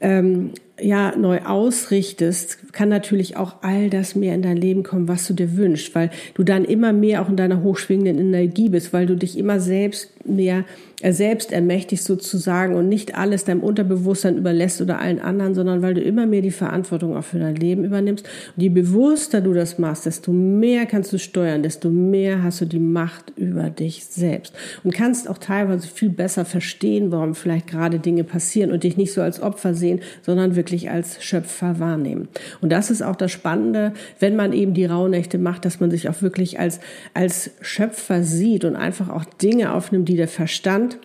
ähm, 0.00 0.52
ja 0.82 1.16
neu 1.16 1.40
ausrichtest, 1.40 2.72
kann 2.72 2.88
natürlich 2.88 3.36
auch 3.36 3.56
all 3.62 3.90
das 3.90 4.14
mehr 4.14 4.34
in 4.34 4.42
dein 4.42 4.56
Leben 4.56 4.82
kommen, 4.82 5.08
was 5.08 5.26
du 5.26 5.34
dir 5.34 5.56
wünschst, 5.56 5.94
weil 5.94 6.10
du 6.34 6.42
dann 6.42 6.64
immer 6.64 6.92
mehr 6.92 7.22
auch 7.22 7.28
in 7.28 7.36
deiner 7.36 7.62
hochschwingenden 7.62 8.18
Energie 8.18 8.68
bist, 8.68 8.92
weil 8.92 9.06
du 9.06 9.16
dich 9.16 9.38
immer 9.38 9.60
selbst 9.60 10.10
mehr 10.26 10.64
äh, 11.00 11.12
selbst 11.12 11.50
ermächtigt 11.50 12.02
sozusagen 12.02 12.74
und 12.74 12.88
nicht 12.88 13.16
alles 13.16 13.44
deinem 13.44 13.62
Unterbewusstsein 13.62 14.36
überlässt 14.36 14.82
oder 14.82 14.98
allen 14.98 15.18
anderen, 15.18 15.54
sondern 15.54 15.80
weil 15.80 15.94
du 15.94 16.02
immer 16.02 16.26
mehr 16.26 16.42
die 16.42 16.50
Verantwortung 16.50 17.16
auch 17.16 17.24
für 17.24 17.38
dein 17.38 17.56
Leben 17.56 17.84
übernimmst. 17.84 18.28
Und 18.54 18.62
je 18.62 18.68
bewusster 18.68 19.40
du 19.40 19.54
das 19.54 19.78
machst, 19.78 20.04
desto 20.04 20.30
mehr 20.32 20.84
kannst 20.84 21.12
du 21.12 21.18
steuern, 21.18 21.62
desto 21.62 21.88
mehr 21.88 22.42
hast 22.42 22.60
du 22.60 22.66
die 22.66 22.78
Macht 22.78 23.32
über 23.36 23.70
dich 23.70 24.04
selbst 24.04 24.52
und 24.84 24.92
kannst 24.92 25.28
auch 25.28 25.38
teilweise 25.38 25.88
viel 25.88 26.10
besser 26.10 26.44
verstehen, 26.44 27.10
warum 27.10 27.34
vielleicht 27.34 27.66
gerade 27.66 27.98
Dinge 27.98 28.24
passieren 28.24 28.70
und 28.70 28.84
dich 28.84 28.98
nicht 28.98 29.14
so 29.14 29.22
als 29.22 29.40
Opfer 29.40 29.72
sehen, 29.72 30.00
sondern 30.20 30.54
wirklich 30.54 30.69
als 30.90 31.22
Schöpfer 31.22 31.78
wahrnehmen. 31.80 32.28
Und 32.60 32.70
das 32.70 32.90
ist 32.90 33.02
auch 33.02 33.16
das 33.16 33.32
Spannende, 33.32 33.92
wenn 34.18 34.36
man 34.36 34.52
eben 34.52 34.74
die 34.74 34.84
Rauhnächte 34.84 35.38
macht, 35.38 35.64
dass 35.64 35.80
man 35.80 35.90
sich 35.90 36.08
auch 36.08 36.22
wirklich 36.22 36.60
als, 36.60 36.80
als 37.14 37.50
Schöpfer 37.60 38.22
sieht 38.22 38.64
und 38.64 38.76
einfach 38.76 39.08
auch 39.08 39.24
Dinge 39.24 39.72
aufnimmt, 39.74 40.08
die 40.08 40.16
der 40.16 40.28
Verstand 40.28 40.98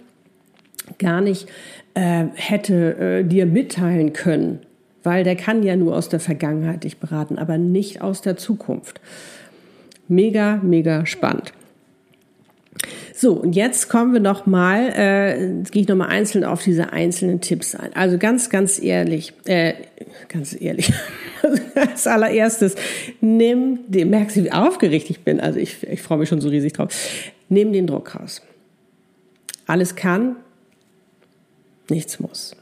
gar 1.00 1.22
nicht 1.22 1.48
äh, 1.96 2.26
hätte 2.36 2.98
äh, 2.98 3.24
dir 3.24 3.46
mitteilen 3.46 4.14
können, 4.14 4.60
weil 5.04 5.24
der 5.24 5.36
kann 5.36 5.64
ja 5.64 5.76
nur 5.76 5.96
aus 5.96 6.10
der 6.10 6.20
Vergangenheit 6.20 6.84
dich 6.84 6.98
beraten, 7.00 7.38
aber 7.38 7.58
nicht 7.58 8.02
aus 8.02 8.22
der 8.22 8.38
Zukunft. 8.38 9.02
Mega, 10.08 10.58
mega 10.58 11.06
spannend. 11.06 11.54
So, 13.14 13.34
und 13.34 13.56
jetzt 13.56 13.90
kommen 13.90 14.14
wir 14.14 14.20
noch 14.20 14.46
mal, 14.46 14.90
äh, 14.90 15.64
gehe 15.72 15.84
ich 15.84 15.88
noch 15.88 15.96
mal 15.96 16.08
einzeln 16.08 16.44
auf 16.44 16.64
diese 16.64 16.92
einzelnen 16.92 17.42
Tipps 17.42 17.74
ein. 17.74 17.94
Also 17.96 18.18
ganz, 18.18 18.50
ganz 18.50 18.82
ehrlich, 18.82 19.34
äh, 19.46 19.74
ganz 20.28 20.60
ehrlich, 20.60 20.92
als 21.76 22.08
allererstes, 22.08 22.76
nimm, 23.22 23.80
den, 23.88 24.10
merkst 24.10 24.36
du, 24.36 24.44
wie 24.44 24.52
aufgeregt 24.52 25.10
ich 25.10 25.22
bin, 25.22 25.40
also 25.40 25.60
ich, 25.60 25.84
ich 25.88 26.02
freue 26.02 26.18
mich 26.18 26.30
schon 26.30 26.42
so 26.42 26.50
riesig 26.50 26.74
drauf, 26.74 26.94
nimm 27.48 27.72
den 27.72 27.88
Druck 27.88 28.16
raus. 28.16 28.42
Alles 29.66 29.96
kann, 29.96 30.36
nichts 31.90 32.20
muss. 32.20 32.56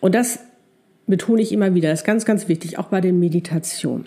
Und 0.00 0.14
das 0.14 0.38
betone 1.06 1.42
ich 1.42 1.52
immer 1.52 1.74
wieder, 1.74 1.90
das 1.90 2.00
ist 2.00 2.06
ganz, 2.06 2.24
ganz 2.24 2.48
wichtig, 2.48 2.78
auch 2.78 2.86
bei 2.86 3.00
den 3.00 3.18
Meditationen. 3.18 4.06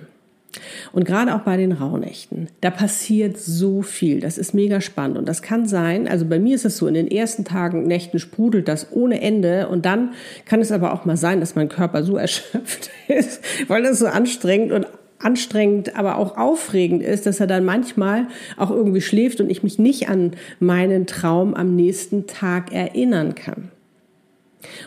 Und 0.92 1.06
gerade 1.06 1.36
auch 1.36 1.42
bei 1.42 1.58
den 1.58 1.72
Rauhnächten, 1.72 2.48
da 2.62 2.72
passiert 2.72 3.38
so 3.38 3.82
viel. 3.82 4.20
Das 4.20 4.38
ist 4.38 4.54
mega 4.54 4.82
spannend. 4.82 5.18
Und 5.18 5.28
das 5.28 5.42
kann 5.42 5.68
sein, 5.68 6.08
also 6.08 6.26
bei 6.26 6.40
mir 6.40 6.56
ist 6.56 6.66
es 6.66 6.78
so, 6.78 6.88
in 6.88 6.94
den 6.94 7.10
ersten 7.10 7.46
Tagen, 7.46 7.84
Nächten 7.84 8.20
sprudelt 8.20 8.68
das 8.68 8.92
ohne 8.92 9.22
Ende. 9.22 9.68
Und 9.68 9.86
dann 9.86 10.14
kann 10.46 10.62
es 10.62 10.72
aber 10.72 10.94
auch 10.94 11.06
mal 11.06 11.18
sein, 11.18 11.40
dass 11.40 11.56
mein 11.56 11.70
Körper 11.70 12.04
so 12.04 12.18
erschöpft 12.18 12.90
ist, 13.08 13.42
weil 13.68 13.84
das 13.84 14.00
so 14.00 14.08
anstrengend 14.08 14.72
und 14.72 14.88
anstrengend, 15.20 15.96
aber 15.98 16.18
auch 16.18 16.38
aufregend 16.38 17.02
ist, 17.02 17.26
dass 17.26 17.40
er 17.40 17.48
dann 17.48 17.66
manchmal 17.66 18.28
auch 18.56 18.70
irgendwie 18.70 19.02
schläft 19.02 19.42
und 19.42 19.50
ich 19.50 19.64
mich 19.64 19.80
nicht 19.80 20.10
an 20.10 20.34
meinen 20.60 21.08
Traum 21.08 21.56
am 21.56 21.76
nächsten 21.76 22.28
Tag 22.28 22.72
erinnern 22.72 23.34
kann. 23.34 23.72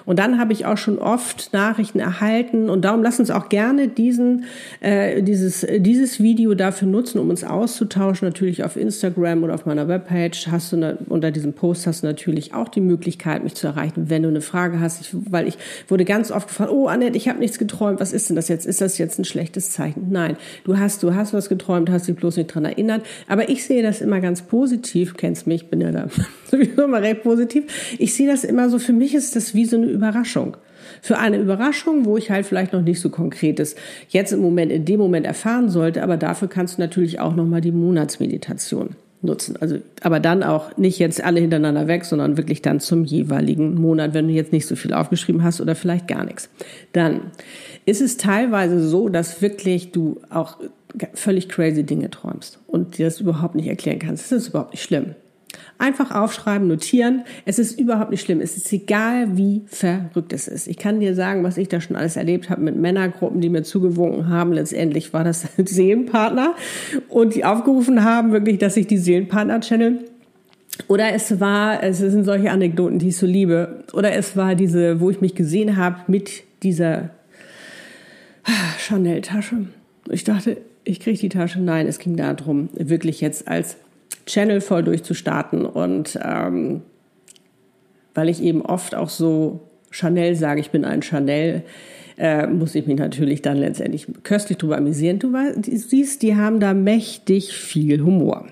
Und 0.05 0.19
dann 0.19 0.39
habe 0.39 0.53
ich 0.53 0.67
auch 0.67 0.77
schon 0.77 0.99
oft 0.99 1.53
Nachrichten 1.53 2.01
erhalten 2.01 2.69
und 2.69 2.85
darum 2.85 3.03
lass 3.03 3.21
uns 3.21 3.31
auch 3.31 3.49
gerne 3.49 3.89
diesen, 3.89 4.45
äh, 4.81 5.23
dieses, 5.23 5.67
dieses 5.79 6.21
Video 6.21 6.55
dafür 6.55 6.89
nutzen, 6.89 7.19
um 7.19 7.31
uns 7.31 7.45
auszutauschen. 7.45 8.27
Natürlich 8.27 8.65
auf 8.65 8.77
Instagram 8.77 9.45
oder 9.45 9.55
auf 9.55 9.67
meiner 9.67 9.87
Webpage 9.89 10.49
hast 10.49 10.73
du 10.73 10.77
ne, 10.77 10.99
unter 11.09 11.31
diesem 11.31 11.53
Post 11.53 11.87
hast 11.87 12.03
du 12.03 12.07
natürlich 12.07 12.53
auch 12.53 12.69
die 12.69 12.81
Möglichkeit, 12.81 13.45
mich 13.45 13.55
zu 13.55 13.69
erreichen, 13.69 14.11
wenn 14.11 14.23
du 14.23 14.29
eine 14.29 14.41
Frage 14.41 14.81
hast. 14.81 15.01
Ich, 15.01 15.11
weil 15.13 15.47
ich 15.47 15.57
wurde 15.89 16.05
ganz 16.05 16.33
oft 16.33 16.49
gefragt, 16.49 16.71
oh 16.73 16.89
Annette, 16.89 17.17
ich 17.17 17.29
habe 17.29 17.39
nichts 17.39 17.59
geträumt. 17.59 18.01
Was 18.01 18.13
ist 18.13 18.29
denn 18.29 18.37
das 18.37 18.49
jetzt? 18.49 18.67
Ist 18.67 18.81
das 18.81 18.99
jetzt 18.99 19.19
ein 19.19 19.25
schlechtes 19.25 19.71
Zeichen? 19.71 20.09
Nein, 20.11 20.37
du 20.65 20.79
hast, 20.79 21.03
du 21.03 21.15
hast 21.15 21.33
was 21.33 21.49
geträumt, 21.49 21.91
hast 21.91 22.09
dich 22.09 22.17
bloß 22.17 22.37
nicht 22.37 22.49
dran 22.49 22.65
erinnert. 22.65 23.03
Aber 23.29 23.49
ich 23.49 23.65
sehe 23.65 23.83
das 23.83 24.01
immer 24.01 24.21
ganz 24.21 24.43
positiv. 24.43 25.13
Du 25.13 25.17
kennst 25.17 25.47
mich, 25.47 25.69
bin 25.69 25.81
ja 25.81 25.93
da 25.93 26.09
sowieso 26.51 26.83
immer 26.83 27.03
recht 27.03 27.23
positiv. 27.23 27.97
Ich 27.99 28.15
sehe 28.15 28.29
das 28.29 28.43
immer 28.43 28.69
so. 28.69 28.79
Für 28.79 28.93
mich 28.93 29.15
ist 29.15 29.37
das 29.37 29.55
wie 29.55 29.60
so 29.65 29.77
eine 29.77 29.87
Überraschung. 29.87 30.57
Für 31.03 31.19
eine 31.19 31.39
Überraschung, 31.39 32.05
wo 32.05 32.17
ich 32.17 32.31
halt 32.31 32.47
vielleicht 32.47 32.73
noch 32.73 32.83
nicht 32.83 33.01
so 33.01 33.11
konkretes 33.11 33.77
jetzt 34.09 34.33
im 34.33 34.41
Moment, 34.41 34.73
in 34.73 34.85
dem 34.85 34.99
Moment 34.99 35.27
erfahren 35.27 35.69
sollte, 35.69 36.03
aber 36.03 36.17
dafür 36.17 36.49
kannst 36.49 36.79
du 36.79 36.83
natürlich 36.83 37.21
auch 37.21 37.35
nochmal 37.35 37.61
die 37.61 37.73
Monatsmeditation 37.73 38.97
nutzen. 39.23 39.57
Also, 39.61 39.79
aber 40.01 40.21
dann 40.21 40.43
auch 40.43 40.77
nicht 40.77 40.99
jetzt 40.99 41.23
alle 41.23 41.41
hintereinander 41.41 41.87
weg, 41.89 42.05
sondern 42.05 42.37
wirklich 42.37 42.63
dann 42.63 42.81
zum 42.81 43.05
jeweiligen 43.05 43.75
Monat, 43.75 44.15
wenn 44.15 44.29
du 44.29 44.35
jetzt 44.35 44.53
nicht 44.53 44.67
so 44.67 44.77
viel 44.77 44.95
aufgeschrieben 44.95 45.43
hast 45.43 45.61
oder 45.61 45.75
vielleicht 45.75 46.09
gar 46.09 46.25
nichts. 46.25 46.49
Dann 46.93 47.21
ist 47.85 48.01
es 48.01 48.17
teilweise 48.17 48.87
so, 48.87 49.09
dass 49.09 49.43
wirklich 49.43 49.93
du 49.93 50.21
auch 50.31 50.59
völlig 51.15 51.49
crazy 51.49 51.85
Dinge 51.85 52.11
träumst 52.11 52.59
und 52.67 52.99
dir 52.99 53.07
das 53.07 53.21
überhaupt 53.21 53.55
nicht 53.55 53.69
erklären 53.69 53.99
kannst. 53.99 54.25
Das 54.25 54.33
ist 54.33 54.49
überhaupt 54.49 54.73
nicht 54.73 54.83
schlimm. 54.83 55.15
Einfach 55.81 56.15
aufschreiben, 56.15 56.69
notieren. 56.69 57.23
Es 57.47 57.59
ist 57.59 57.81
überhaupt 57.81 58.11
nicht 58.11 58.21
schlimm. 58.21 58.43
Es 58.43 58.55
ist 58.55 58.71
egal, 58.71 59.39
wie 59.39 59.63
verrückt 59.67 60.35
es 60.35 60.47
ist. 60.47 60.69
Ich 60.69 60.77
kann 60.77 61.01
dir 61.01 61.15
sagen, 61.15 61.43
was 61.43 61.57
ich 61.57 61.69
da 61.69 61.81
schon 61.81 61.97
alles 61.97 62.17
erlebt 62.17 62.51
habe 62.51 62.61
mit 62.61 62.77
Männergruppen, 62.77 63.41
die 63.41 63.49
mir 63.49 63.63
zugewunken 63.63 64.29
haben. 64.29 64.53
Letztendlich 64.53 65.15
war 65.15 65.25
das 65.25 65.47
Seelenpartner 65.57 66.55
und 67.09 67.35
die 67.35 67.47
aufgerufen 67.47 68.05
haben, 68.05 68.31
wirklich, 68.33 68.59
dass 68.59 68.77
ich 68.77 68.89
die 68.89 68.99
Seelenpartner 68.99 69.61
channel. 69.61 70.05
Oder 70.87 71.15
es 71.15 71.41
war, 71.41 71.83
es 71.83 71.97
sind 71.97 72.25
solche 72.25 72.51
Anekdoten, 72.51 72.99
die 72.99 73.09
ich 73.09 73.17
so 73.17 73.25
liebe. 73.25 73.85
Oder 73.95 74.13
es 74.13 74.37
war 74.37 74.55
diese, 74.55 75.01
wo 75.01 75.09
ich 75.09 75.23
mich 75.23 75.35
gesehen 75.35 75.79
habe 75.79 75.97
mit 76.09 76.43
dieser 76.63 77.09
Chanel-Tasche. 78.81 79.67
Ich 80.11 80.25
dachte, 80.25 80.59
ich 80.85 81.01
kriege 81.01 81.19
die 81.19 81.31
Tasche. 81.31 81.59
Nein, 81.59 81.87
es 81.87 81.99
ging 81.99 82.17
darum, 82.17 82.69
wirklich 82.75 83.23
jetzt 83.23 83.49
als 83.49 83.79
Channel 84.31 84.61
voll 84.61 84.85
durchzustarten. 84.85 85.67
Und 85.67 86.19
ähm, 86.23 86.83
weil 88.15 88.29
ich 88.29 88.43
eben 88.43 88.63
oft 88.63 88.95
auch 88.95 89.09
so 89.09 89.69
Chanel 89.91 90.37
sage, 90.37 90.61
ich 90.61 90.71
bin 90.71 90.85
ein 90.85 91.03
Chanel, 91.03 91.65
äh, 92.17 92.47
muss 92.47 92.75
ich 92.75 92.87
mich 92.87 92.99
natürlich 92.99 93.43
dann 93.43 93.57
letztendlich 93.57 94.07
köstlich 94.23 94.59
drüber 94.59 94.77
amüsieren. 94.77 95.19
Du 95.19 95.33
siehst, 95.63 96.23
die 96.23 96.37
haben 96.37 96.61
da 96.61 96.75
mächtig 96.75 97.53
viel 97.53 98.03
Humor. 98.03 98.47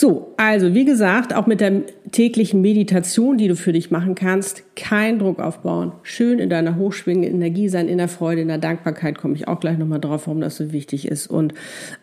So, 0.00 0.32
also 0.36 0.74
wie 0.74 0.84
gesagt, 0.84 1.34
auch 1.34 1.48
mit 1.48 1.60
der 1.60 1.82
täglichen 2.12 2.60
Meditation, 2.60 3.36
die 3.36 3.48
du 3.48 3.56
für 3.56 3.72
dich 3.72 3.90
machen 3.90 4.14
kannst, 4.14 4.62
kein 4.76 5.18
Druck 5.18 5.40
aufbauen, 5.40 5.90
schön 6.04 6.38
in 6.38 6.48
deiner 6.48 6.76
hochschwingenden 6.76 7.34
Energie 7.34 7.68
sein, 7.68 7.88
in 7.88 7.98
der 7.98 8.06
Freude, 8.06 8.42
in 8.42 8.46
der 8.46 8.58
Dankbarkeit, 8.58 9.18
komme 9.18 9.34
ich 9.34 9.48
auch 9.48 9.58
gleich 9.58 9.76
nochmal 9.76 9.98
drauf, 9.98 10.28
warum 10.28 10.40
das 10.40 10.56
so 10.56 10.70
wichtig 10.70 11.08
ist 11.08 11.26
und 11.26 11.52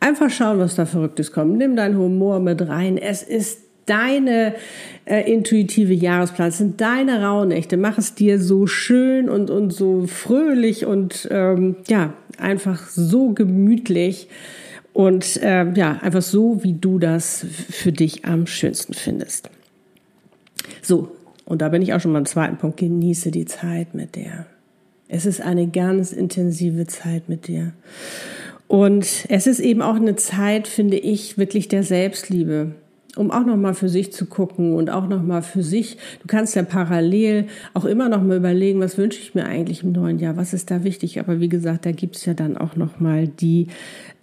einfach 0.02 0.30
schauen, 0.30 0.60
was 0.60 0.76
da 0.76 0.86
Verrücktes 0.86 1.32
kommt. 1.32 1.58
Nimm 1.58 1.78
deinen 1.78 1.98
Humor 1.98 2.42
mit 2.42 2.68
rein. 2.68 2.98
Es 2.98 3.24
ist 3.24 3.62
deine 3.86 4.56
äh, 5.06 5.32
intuitive 5.32 5.94
Jahresplan, 5.94 6.50
es 6.50 6.58
sind 6.58 6.82
deine 6.82 7.24
Rauhnächte. 7.24 7.78
Mach 7.78 7.98
es 7.98 8.14
dir 8.14 8.42
so 8.42 8.68
schön 8.68 9.30
und, 9.30 9.50
und 9.50 9.72
so 9.72 10.06
fröhlich 10.06 10.86
und 10.86 11.30
ähm, 11.32 11.78
ja, 11.88 12.14
einfach 12.38 12.90
so 12.90 13.30
gemütlich 13.30 14.28
und 14.96 15.44
äh, 15.44 15.70
ja, 15.74 16.00
einfach 16.02 16.22
so, 16.22 16.64
wie 16.64 16.72
du 16.72 17.00
das 17.00 17.46
für 17.70 17.92
dich 17.92 18.24
am 18.24 18.48
schönsten 18.48 18.94
findest. 18.94 19.50
So, 20.82 21.12
und 21.44 21.62
da 21.62 21.68
bin 21.68 21.82
ich 21.82 21.94
auch 21.94 22.00
schon 22.00 22.14
beim 22.14 22.26
zweiten 22.26 22.56
Punkt. 22.56 22.78
Genieße 22.78 23.30
die 23.30 23.44
Zeit 23.44 23.94
mit 23.94 24.16
dir. 24.16 24.46
Es 25.10 25.26
ist 25.26 25.42
eine 25.42 25.68
ganz 25.68 26.14
intensive 26.14 26.88
Zeit 26.88 27.28
mit 27.28 27.50
dir. 27.50 27.74
Und 28.70 29.26
es 29.28 29.48
ist 29.48 29.60
eben 29.60 29.82
auch 29.82 29.96
eine 29.96 30.16
Zeit, 30.16 30.66
finde 30.66 30.96
ich, 30.98 31.38
wirklich 31.38 31.68
der 31.68 31.84
Selbstliebe 31.84 32.76
um 33.16 33.32
auch 33.32 33.46
noch 33.46 33.58
mal 33.58 33.74
für 33.74 33.90
sich 33.90 34.12
zu 34.12 34.26
gucken 34.26 34.74
und 34.74 34.90
auch 34.90 35.08
noch 35.08 35.24
mal 35.24 35.42
für 35.42 35.64
sich. 35.64 35.98
Du 36.22 36.28
kannst 36.28 36.56
ja 36.56 36.64
parallel 36.64 37.48
auch 37.74 37.86
immer 37.86 38.10
noch 38.10 38.22
mal 38.22 38.38
überlegen, 38.38 38.80
was 38.80 38.98
wünsche 38.98 39.20
ich 39.20 39.36
mir 39.36 39.46
eigentlich 39.46 39.84
im 39.84 39.92
neuen 39.92 40.20
Jahr, 40.20 40.38
was 40.38 40.54
ist 40.54 40.72
da 40.72 40.84
wichtig. 40.84 41.20
Aber 41.20 41.40
wie 41.40 41.50
gesagt, 41.50 41.86
da 41.86 41.92
gibt's 41.92 42.26
ja 42.26 42.34
dann 42.34 42.58
auch 42.58 42.76
noch 42.76 43.00
mal 43.00 43.28
die 43.28 43.68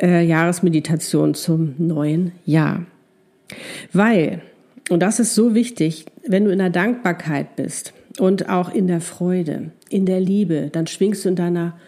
äh, 0.00 0.24
Jahresmeditation 0.24 1.34
zum 1.34 1.74
neuen 1.78 2.32
Jahr, 2.44 2.84
weil 3.92 4.42
und 4.90 5.00
das 5.00 5.20
ist 5.20 5.34
so 5.34 5.54
wichtig, 5.54 6.06
wenn 6.26 6.44
du 6.44 6.50
in 6.50 6.58
der 6.58 6.70
Dankbarkeit 6.70 7.56
bist 7.56 7.92
und 8.18 8.48
auch 8.48 8.74
in 8.74 8.88
der 8.88 9.00
Freude, 9.00 9.70
in 9.88 10.06
der 10.06 10.20
Liebe, 10.20 10.68
dann 10.72 10.86
schwingst 10.86 11.24
du 11.24 11.30
in 11.30 11.36
deiner 11.36 11.78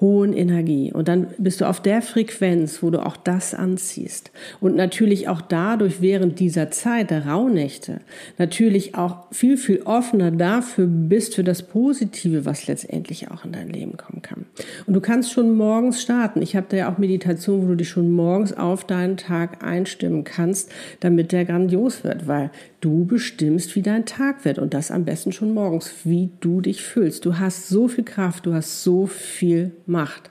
hohen 0.00 0.32
Energie. 0.32 0.92
Und 0.92 1.08
dann 1.08 1.28
bist 1.38 1.60
du 1.60 1.68
auf 1.68 1.80
der 1.80 2.02
Frequenz, 2.02 2.82
wo 2.82 2.90
du 2.90 3.04
auch 3.04 3.16
das 3.16 3.54
anziehst. 3.54 4.32
Und 4.60 4.74
natürlich 4.74 5.28
auch 5.28 5.40
dadurch 5.40 6.00
während 6.00 6.40
dieser 6.40 6.70
Zeit 6.70 7.10
der 7.10 7.26
Rauhnächte 7.26 8.00
natürlich 8.36 8.96
auch 8.96 9.26
viel, 9.30 9.56
viel 9.56 9.82
offener 9.82 10.30
dafür 10.30 10.86
bist, 10.86 11.36
für 11.36 11.44
das 11.44 11.62
Positive, 11.62 12.44
was 12.44 12.66
letztendlich 12.66 13.30
auch 13.30 13.44
in 13.44 13.52
dein 13.52 13.68
Leben 13.68 13.96
kommen 13.96 14.20
kann. 14.20 14.46
Und 14.86 14.94
du 14.94 15.00
kannst 15.00 15.32
schon 15.32 15.56
morgens 15.56 16.02
starten. 16.02 16.42
Ich 16.42 16.56
habe 16.56 16.66
da 16.68 16.76
ja 16.76 16.92
auch 16.92 16.98
Meditation, 16.98 17.62
wo 17.62 17.68
du 17.68 17.76
dich 17.76 17.88
schon 17.88 18.10
morgens 18.10 18.52
auf 18.52 18.84
deinen 18.84 19.16
Tag 19.16 19.64
einstimmen 19.64 20.24
kannst, 20.24 20.70
damit 21.00 21.32
der 21.32 21.44
grandios 21.44 22.04
wird, 22.04 22.26
weil 22.26 22.50
du 22.84 23.06
bestimmst, 23.06 23.74
wie 23.76 23.82
dein 23.82 24.04
Tag 24.04 24.44
wird 24.44 24.58
und 24.58 24.74
das 24.74 24.90
am 24.90 25.06
besten 25.06 25.32
schon 25.32 25.54
morgens, 25.54 25.90
wie 26.04 26.28
du 26.40 26.60
dich 26.60 26.82
fühlst. 26.82 27.24
Du 27.24 27.38
hast 27.38 27.68
so 27.68 27.88
viel 27.88 28.04
Kraft, 28.04 28.44
du 28.44 28.52
hast 28.52 28.84
so 28.84 29.06
viel 29.06 29.72
Macht. 29.86 30.30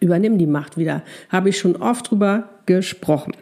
Übernimm 0.00 0.36
die 0.36 0.46
Macht 0.46 0.76
wieder. 0.76 1.02
Habe 1.30 1.48
ich 1.48 1.58
schon 1.58 1.76
oft 1.76 2.10
drüber 2.10 2.50
gesprochen. 2.66 3.32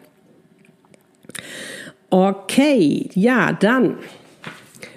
Okay, 2.09 3.09
ja, 3.15 3.51
dann. 3.51 3.97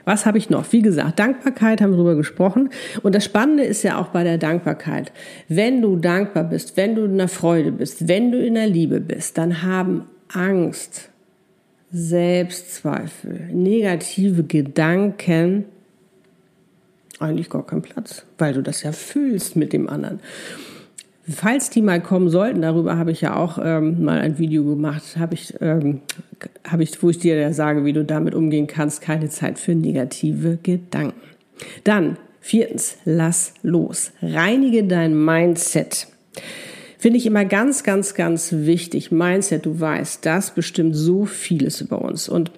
Was 0.05 0.25
habe 0.25 0.39
ich 0.39 0.51
noch? 0.51 0.71
Wie 0.71 0.83
gesagt, 0.83 1.19
Dankbarkeit 1.19 1.81
haben 1.81 1.91
wir 1.91 1.97
drüber 1.97 2.15
gesprochen. 2.15 2.71
Und 3.03 3.17
das 3.17 3.25
Spannende 3.25 3.65
ist 3.65 3.83
ja 3.83 3.99
auch 3.99 4.09
bei 4.09 4.23
der 4.23 4.39
Dankbarkeit. 4.39 5.11
Wenn 5.49 5.83
du 5.83 5.97
dankbar 5.97 6.45
bist, 6.45 6.77
wenn 6.77 6.95
du 6.95 7.07
in 7.07 7.19
der 7.19 7.27
Freude 7.27 7.73
bist, 7.73 8.07
wenn 8.07 8.31
du 8.31 8.39
in 8.39 8.55
der 8.55 8.69
Liebe 8.69 9.01
bist, 9.01 9.39
dann 9.39 9.63
haben 9.65 10.05
Angst, 10.29 11.11
Selbstzweifel, 11.93 13.49
negative 13.53 14.45
Gedanken 14.45 15.67
eigentlich 17.19 17.49
gar 17.49 17.65
keinen 17.65 17.83
Platz, 17.83 18.25
weil 18.39 18.53
du 18.53 18.63
das 18.63 18.83
ja 18.83 18.93
fühlst 18.93 19.57
mit 19.57 19.73
dem 19.73 19.89
anderen. 19.89 20.21
Falls 21.29 21.71
die 21.71 21.83
mal 21.83 22.01
kommen 22.01 22.29
sollten, 22.29 22.63
darüber 22.63 22.99
habe 22.99 23.11
ich 23.11 23.21
ja 23.21 23.35
auch 23.35 23.59
ähm, 23.61 24.05
mal 24.05 24.21
ein 24.21 24.39
Video 24.39 24.65
gemacht, 24.65 25.17
habe 25.19 25.35
ich, 25.35 25.55
ähm, 25.61 26.03
habe 26.65 26.85
ich, 26.85 27.03
wo 27.03 27.11
ich 27.11 27.19
dir 27.19 27.37
ja 27.37 27.53
sage, 27.53 27.85
wie 27.85 27.93
du 27.93 28.05
damit 28.05 28.35
umgehen 28.35 28.69
kannst. 28.69 29.01
Keine 29.01 29.29
Zeit 29.29 29.59
für 29.59 29.75
negative 29.75 30.59
Gedanken. 30.63 31.21
Dann 31.83 32.17
viertens, 32.41 32.99
lass 33.05 33.55
los. 33.63 34.13
Reinige 34.23 34.85
dein 34.85 35.25
Mindset. 35.25 36.07
Finde 36.99 37.19
ich 37.19 37.27
immer 37.27 37.45
ganz, 37.45 37.83
ganz, 37.83 38.15
ganz 38.15 38.53
wichtig. 38.53 39.11
Mindset, 39.11 39.67
du 39.67 39.79
weißt, 39.79 40.25
das 40.25 40.53
bestimmt 40.53 40.97
so 40.97 41.27
vieles 41.27 41.81
über 41.81 42.03
uns. 42.03 42.29
Und 42.29 42.51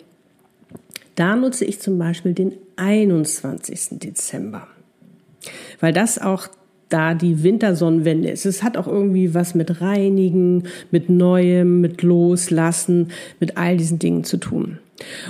da 1.16 1.35
nutze 1.35 1.64
ich 1.64 1.80
zum 1.80 1.99
Beispiel 1.99 2.33
den 2.33 2.52
21. 2.76 3.99
Dezember, 3.99 4.68
weil 5.80 5.92
das 5.92 6.18
auch 6.18 6.49
da 6.88 7.14
die 7.14 7.42
Wintersonnenwende 7.42 8.30
ist. 8.30 8.47
Es 8.47 8.62
hat 8.62 8.76
auch 8.76 8.87
irgendwie 8.87 9.35
was 9.35 9.54
mit 9.54 9.80
Reinigen, 9.80 10.64
mit 10.90 11.09
Neuem, 11.09 11.80
mit 11.80 12.02
Loslassen, 12.02 13.09
mit 13.40 13.57
all 13.57 13.76
diesen 13.76 13.99
Dingen 13.99 14.25
zu 14.25 14.38
tun. 14.38 14.78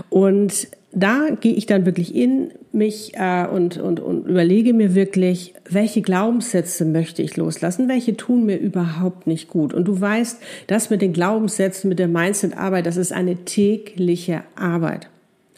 Und 0.09 0.69
da 0.93 1.29
gehe 1.41 1.53
ich 1.53 1.67
dann 1.67 1.85
wirklich 1.85 2.15
in 2.15 2.51
mich 2.73 3.13
äh, 3.15 3.47
und, 3.47 3.77
und, 3.77 4.01
und 4.01 4.27
überlege 4.27 4.73
mir 4.73 4.95
wirklich, 4.95 5.55
welche 5.69 6.01
Glaubenssätze 6.01 6.85
möchte 6.87 7.23
ich 7.23 7.37
loslassen, 7.37 7.89
welche 7.89 8.17
tun 8.17 8.47
mir 8.47 8.57
überhaupt 8.57 9.27
nicht 9.27 9.49
gut. 9.49 9.75
Und 9.75 9.87
du 9.87 10.01
weißt, 10.01 10.41
das 10.67 10.89
mit 10.89 11.03
den 11.03 11.13
Glaubenssätzen, 11.13 11.89
mit 11.89 11.99
der 11.99 12.09
Mindset-Arbeit, 12.09 12.87
das 12.87 12.97
ist 12.97 13.13
eine 13.13 13.45
tägliche 13.45 14.45
Arbeit 14.57 15.09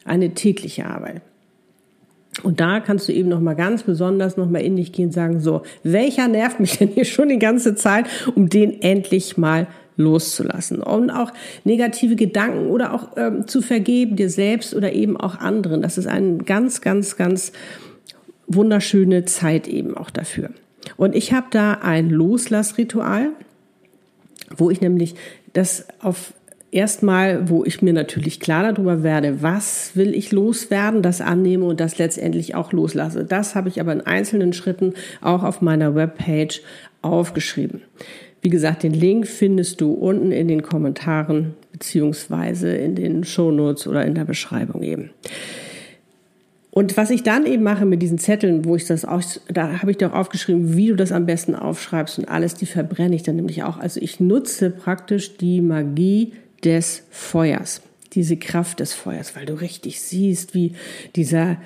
eine 0.05 0.35
tägliche 0.35 0.87
Arbeit. 0.87 1.23
Und 2.43 2.61
da 2.61 2.81
kannst 2.81 3.09
du 3.09 3.13
eben 3.13 3.29
noch 3.29 3.41
mal 3.41 3.55
ganz 3.55 3.83
besonders 3.83 4.37
noch 4.37 4.49
mal 4.49 4.61
in 4.61 4.77
dich 4.77 4.93
gehen 4.93 5.07
und 5.07 5.13
sagen, 5.13 5.41
so, 5.41 5.63
welcher 5.83 6.29
nervt 6.29 6.61
mich 6.61 6.79
denn 6.79 6.89
hier 6.89 7.05
schon 7.05 7.29
die 7.29 7.39
ganze 7.39 7.75
Zeit, 7.75 8.07
um 8.35 8.49
den 8.49 8.81
endlich 8.83 9.37
mal 9.37 9.67
loszulassen 9.97 10.83
und 10.83 11.11
auch 11.11 11.33
negative 11.65 12.17
Gedanken 12.17 12.69
oder 12.69 12.95
auch 12.95 13.17
ähm, 13.17 13.47
zu 13.47 13.61
vergeben 13.61 14.17
dir 14.17 14.31
selbst 14.31 14.75
oder 14.75 14.93
eben 14.93 15.17
auch 15.17 15.39
anderen. 15.39 15.83
Das 15.83 15.99
ist 15.99 16.07
eine 16.07 16.39
ganz, 16.39 16.81
ganz, 16.81 17.17
ganz 17.17 17.53
wunderschöne 18.47 19.25
Zeit 19.27 19.69
eben 19.69 19.97
auch 19.97 20.11
dafür. 20.11 20.51
Und 20.97 21.15
ich 21.15 21.33
habe 21.33 21.49
da 21.51 21.75
ein 21.75 22.09
Loslassritual, 22.09 23.29
wo 24.57 24.71
ich 24.71 24.81
nämlich 24.81 25.15
das 25.53 25.87
auf 26.01 26.33
erstmal, 26.73 27.49
wo 27.49 27.65
ich 27.65 27.83
mir 27.83 27.93
natürlich 27.93 28.41
klar 28.41 28.73
darüber 28.73 29.03
werde, 29.03 29.43
was 29.43 29.93
will 29.95 30.15
ich 30.15 30.33
loswerden, 30.33 31.03
das 31.03 31.21
annehme 31.21 31.65
und 31.65 31.81
das 31.81 31.99
letztendlich 31.99 32.55
auch 32.55 32.73
loslasse. 32.73 33.25
Das 33.25 33.55
habe 33.55 33.69
ich 33.69 33.81
aber 33.81 33.93
in 33.93 34.01
einzelnen 34.01 34.53
Schritten 34.53 34.95
auch 35.21 35.43
auf 35.43 35.61
meiner 35.61 35.95
Webpage 35.95 36.63
aufgeschrieben. 37.03 37.83
Wie 38.43 38.51
gesagt, 38.51 38.83
den 38.83 38.95
Link 38.95 39.27
findest 39.27 39.81
du 39.81 39.93
unten 39.93 40.33
in 40.33 40.49
den 40.49 40.63
Kommentaren 40.63 41.55
beziehungsweise 41.73 42.75
in 42.75 42.95
den 42.95 43.25
Shownotes 43.25 43.87
oder 43.87 44.05
in 44.07 44.15
der 44.15 44.25
Beschreibung 44.25 44.83
eben. 44.83 45.11
Und 46.71 46.97
was 46.97 47.11
ich 47.11 47.25
dann 47.25 47.47
eben 47.47 47.65
mache 47.65 47.85
mit 47.85 48.01
diesen 48.01 48.19
Zetteln, 48.19 48.65
wo 48.65 48.77
ich 48.77 48.87
das 48.87 49.05
auch, 49.05 49.23
da 49.49 49.83
habe 49.83 49.91
ich 49.91 49.99
doch 49.99 50.13
aufgeschrieben, 50.13 50.77
wie 50.77 50.89
du 50.89 50.97
das 50.97 51.11
am 51.11 51.27
besten 51.27 51.57
aufschreibst 51.57 52.19
und 52.19 52.29
alles, 52.29 52.55
die 52.55 52.67
verbrenne 52.67 53.17
ich 53.17 53.25
dann 53.25 53.37
nämlich 53.37 53.65
auch. 53.65 53.77
Also 53.77 54.01
ich 54.01 54.21
nutze 54.21 54.71
praktisch 54.71 55.37
die 55.37 55.61
Magie 55.61 56.33
des 56.65 57.03
Feuers, 57.11 57.83
diese 58.13 58.37
Kraft 58.37 58.81
des 58.81 58.93
Feuers, 58.93 59.37
weil 59.37 59.47
du 59.47 59.55
richtig 59.55 60.01
siehst, 60.01 60.55
wie 60.55 60.75
dieser 61.17 61.59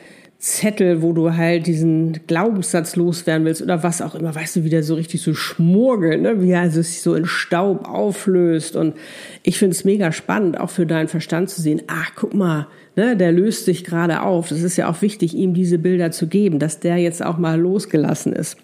Zettel, 0.45 1.01
wo 1.01 1.15
du 1.15 1.35
halt 1.35 1.67
diesen 1.67 2.21
Glaubenssatz 2.27 2.97
loswerden 2.97 3.47
willst 3.47 3.63
oder 3.63 3.83
was 3.83 4.03
auch 4.03 4.15
immer, 4.15 4.35
weißt 4.35 4.57
du, 4.57 4.65
wie 4.65 4.69
der 4.69 4.83
so 4.83 4.95
richtig 4.95 5.23
so 5.23 5.33
schmurgelt, 5.33 6.21
ne? 6.21 6.43
wie 6.43 6.51
er 6.51 6.71
sich 6.71 7.01
so 7.01 7.15
in 7.15 7.25
Staub 7.25 7.89
auflöst. 7.89 8.77
Und 8.77 8.95
ich 9.43 9.59
finde 9.59 9.75
es 9.75 9.87
mega 9.87 10.13
spannend, 10.13 10.61
auch 10.61 10.69
für 10.69 10.85
deinen 10.85 11.09
Verstand 11.09 11.49
zu 11.49 11.63
sehen, 11.63 11.81
ach, 11.87 12.11
guck 12.15 12.35
mal, 12.35 12.67
ne, 12.95 13.17
der 13.17 13.33
löst 13.33 13.65
sich 13.65 13.85
gerade 13.85 14.21
auf. 14.21 14.51
Das 14.51 14.61
ist 14.61 14.77
ja 14.77 14.91
auch 14.91 15.01
wichtig, 15.01 15.35
ihm 15.35 15.55
diese 15.55 15.79
Bilder 15.79 16.11
zu 16.11 16.27
geben, 16.27 16.59
dass 16.59 16.79
der 16.79 16.99
jetzt 16.99 17.25
auch 17.25 17.39
mal 17.39 17.59
losgelassen 17.59 18.35
ist. 18.35 18.59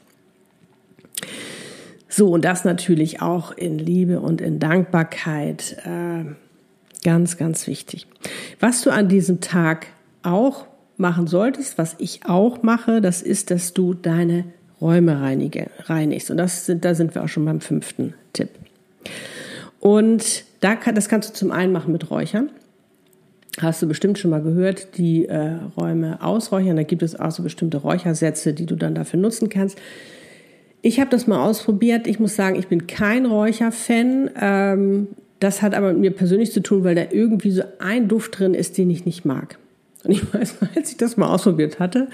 So, 2.11 2.29
und 2.29 2.45
das 2.45 2.65
natürlich 2.65 3.23
auch 3.23 3.53
in 3.53 3.79
Liebe 3.79 4.21
und 4.21 4.41
in 4.41 4.59
Dankbarkeit. 4.59 5.77
Äh, 5.85 6.35
ganz, 7.05 7.37
ganz 7.37 7.67
wichtig. 7.67 8.07
Was 8.59 8.83
du 8.83 8.91
an 8.91 9.09
diesem 9.09 9.41
Tag 9.41 9.87
auch 10.23 10.67
machen 10.97 11.29
solltest, 11.29 11.79
was 11.79 11.95
ich 11.99 12.27
auch 12.27 12.63
mache, 12.63 13.01
das 13.01 13.23
ist, 13.23 13.51
dass 13.51 13.73
du 13.73 13.95
deine 13.95 14.45
Räume 14.81 15.21
reinige, 15.21 15.71
reinigst. 15.85 16.31
Und 16.31 16.37
das 16.37 16.67
sind, 16.67 16.85
da 16.85 16.95
sind 16.95 17.15
wir 17.15 17.23
auch 17.23 17.29
schon 17.29 17.45
beim 17.45 17.61
fünften 17.61 18.15
Tipp. 18.33 18.51
Und 19.79 20.45
da 20.61 20.75
kann, 20.75 20.97
das 20.97 21.09
kannst 21.09 21.31
du 21.31 21.35
zum 21.35 21.53
einen 21.53 21.73
machen 21.73 21.93
mit 21.93 22.11
Räuchern. 22.11 22.51
Hast 23.61 23.83
du 23.83 23.89
bestimmt 23.89 24.19
schon 24.19 24.31
mal 24.31 24.43
gehört, 24.43 24.97
die 24.99 25.27
äh, 25.27 25.55
Räume 25.77 26.23
ausräuchern. 26.23 26.77
Da 26.77 26.83
gibt 26.83 27.03
es 27.03 27.19
auch 27.19 27.31
so 27.31 27.43
bestimmte 27.43 27.79
Räuchersätze, 27.79 28.53
die 28.53 28.67
du 28.67 28.75
dann 28.75 28.95
dafür 28.95 29.21
nutzen 29.21 29.49
kannst. 29.49 29.79
Ich 30.83 30.99
habe 30.99 31.11
das 31.11 31.27
mal 31.27 31.45
ausprobiert. 31.45 32.07
Ich 32.07 32.19
muss 32.19 32.37
sagen, 32.37 32.57
ich 32.57 32.69
bin 32.69 32.87
kein 32.87 33.27
Räucherfan. 33.27 34.31
Ähm, 34.41 35.09
das 35.39 35.63
hat 35.63 35.75
aber 35.75 35.93
mit 35.93 36.01
mir 36.01 36.11
persönlich 36.11 36.53
zu 36.53 36.63
tun, 36.63 36.85
weil 36.85 36.95
da 36.95 37.05
irgendwie 37.11 37.51
so 37.51 37.63
ein 37.79 38.09
Duft 38.09 38.39
drin 38.39 38.55
ist, 38.55 38.79
den 38.79 38.91
ich 38.91 39.05
nicht 39.05 39.25
mag. 39.25 39.59
Und 40.05 40.13
ich 40.13 40.33
weiß, 40.33 40.57
als 40.77 40.91
ich 40.91 40.97
das 40.97 41.17
mal 41.17 41.29
ausprobiert 41.29 41.79
hatte, 41.79 42.09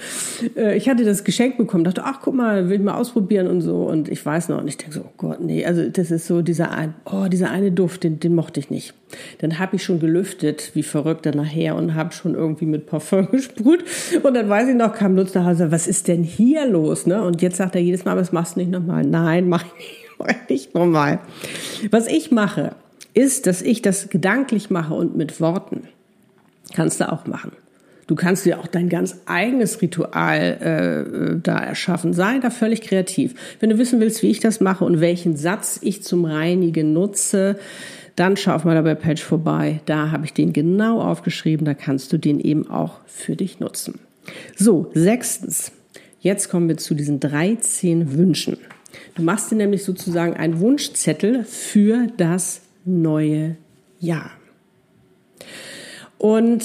äh, 0.55 0.75
ich 0.77 0.89
hatte 0.89 1.05
das 1.05 1.23
Geschenk 1.23 1.57
bekommen, 1.57 1.83
dachte, 1.83 2.03
ach 2.03 2.19
guck 2.21 2.35
mal, 2.35 2.69
will 2.69 2.77
ich 2.77 2.83
mal 2.83 2.95
ausprobieren 2.95 3.47
und 3.47 3.61
so. 3.61 3.83
Und 3.83 4.09
ich 4.09 4.25
weiß 4.25 4.49
noch, 4.49 4.59
und 4.59 4.67
ich 4.67 4.77
denke 4.77 4.95
so, 4.95 5.01
oh 5.01 5.13
Gott, 5.17 5.39
nee, 5.41 5.65
also 5.65 5.87
das 5.89 6.11
ist 6.11 6.27
so 6.27 6.41
dieser, 6.41 6.71
ein, 6.71 6.93
oh, 7.05 7.27
dieser 7.29 7.49
eine 7.49 7.71
Duft, 7.71 8.03
den, 8.03 8.19
den 8.19 8.35
mochte 8.35 8.59
ich 8.59 8.69
nicht. 8.69 8.93
Dann 9.39 9.57
habe 9.59 9.77
ich 9.77 9.83
schon 9.83 9.99
gelüftet, 9.99 10.71
wie 10.73 10.83
verrückt 10.83 11.25
dann 11.25 11.35
nachher 11.35 11.75
und 11.75 11.95
habe 11.95 12.13
schon 12.13 12.35
irgendwie 12.35 12.65
mit 12.65 12.87
Parfum 12.87 13.27
gesprüht. 13.31 13.85
Und 14.23 14.33
dann 14.33 14.49
weiß 14.49 14.69
ich 14.69 14.75
noch, 14.75 14.93
kam 14.93 15.15
Lutz 15.15 15.33
nach 15.33 15.45
Hause, 15.45 15.71
was 15.71 15.87
ist 15.87 16.07
denn 16.07 16.23
hier 16.23 16.67
los? 16.67 17.05
Ne? 17.05 17.21
Und 17.23 17.41
jetzt 17.41 17.57
sagt 17.57 17.75
er 17.75 17.81
jedes 17.81 18.05
Mal, 18.05 18.15
das 18.15 18.31
machst 18.31 18.55
du 18.55 18.59
nicht 18.59 18.71
nochmal. 18.71 19.03
Nein, 19.05 19.47
mach 19.49 19.63
ich 19.63 20.49
nicht 20.49 20.75
nochmal. 20.75 21.19
Was 21.91 22.07
ich 22.07 22.31
mache, 22.31 22.75
ist, 23.13 23.47
dass 23.47 23.61
ich 23.61 23.81
das 23.81 24.09
gedanklich 24.09 24.69
mache 24.69 24.93
und 24.93 25.15
mit 25.15 25.39
Worten. 25.39 25.87
Kannst 26.73 26.99
du 26.99 27.11
auch 27.11 27.25
machen. 27.25 27.51
Du 28.07 28.15
kannst 28.15 28.45
dir 28.45 28.59
auch 28.59 28.67
dein 28.67 28.87
ganz 28.87 29.19
eigenes 29.25 29.81
Ritual 29.81 31.35
äh, 31.35 31.39
da 31.43 31.59
erschaffen. 31.59 32.13
Sei 32.13 32.39
da 32.39 32.49
völlig 32.49 32.81
kreativ. 32.81 33.35
Wenn 33.59 33.69
du 33.69 33.77
wissen 33.77 33.99
willst, 33.99 34.23
wie 34.23 34.29
ich 34.31 34.39
das 34.39 34.61
mache 34.61 34.85
und 34.85 35.01
welchen 35.01 35.35
Satz 35.35 35.79
ich 35.81 36.03
zum 36.03 36.23
Reinigen 36.23 36.93
nutze, 36.93 37.59
dann 38.15 38.37
schau 38.37 38.53
auf 38.53 38.63
meiner 38.63 38.85
Webpage 38.85 39.21
vorbei. 39.21 39.81
Da 39.85 40.11
habe 40.11 40.25
ich 40.25 40.33
den 40.33 40.53
genau 40.53 41.01
aufgeschrieben. 41.01 41.65
Da 41.65 41.73
kannst 41.73 42.13
du 42.13 42.17
den 42.17 42.39
eben 42.39 42.69
auch 42.69 43.01
für 43.05 43.35
dich 43.35 43.59
nutzen. 43.59 43.99
So, 44.55 44.89
sechstens. 44.93 45.73
Jetzt 46.21 46.49
kommen 46.49 46.69
wir 46.69 46.77
zu 46.77 46.95
diesen 46.95 47.19
13 47.19 48.13
Wünschen. 48.17 48.57
Du 49.15 49.21
machst 49.21 49.51
dir 49.51 49.55
nämlich 49.55 49.83
sozusagen 49.83 50.33
einen 50.33 50.59
Wunschzettel 50.59 51.43
für 51.43 52.07
das 52.17 52.61
neue 52.85 53.57
Jahr. 53.99 54.31
Und 56.17 56.63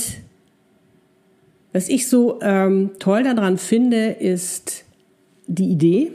was 1.72 1.88
ich 1.88 2.08
so 2.08 2.40
ähm, 2.42 2.90
toll 2.98 3.22
daran 3.22 3.58
finde, 3.58 4.10
ist 4.10 4.84
die 5.46 5.70
Idee, 5.70 6.12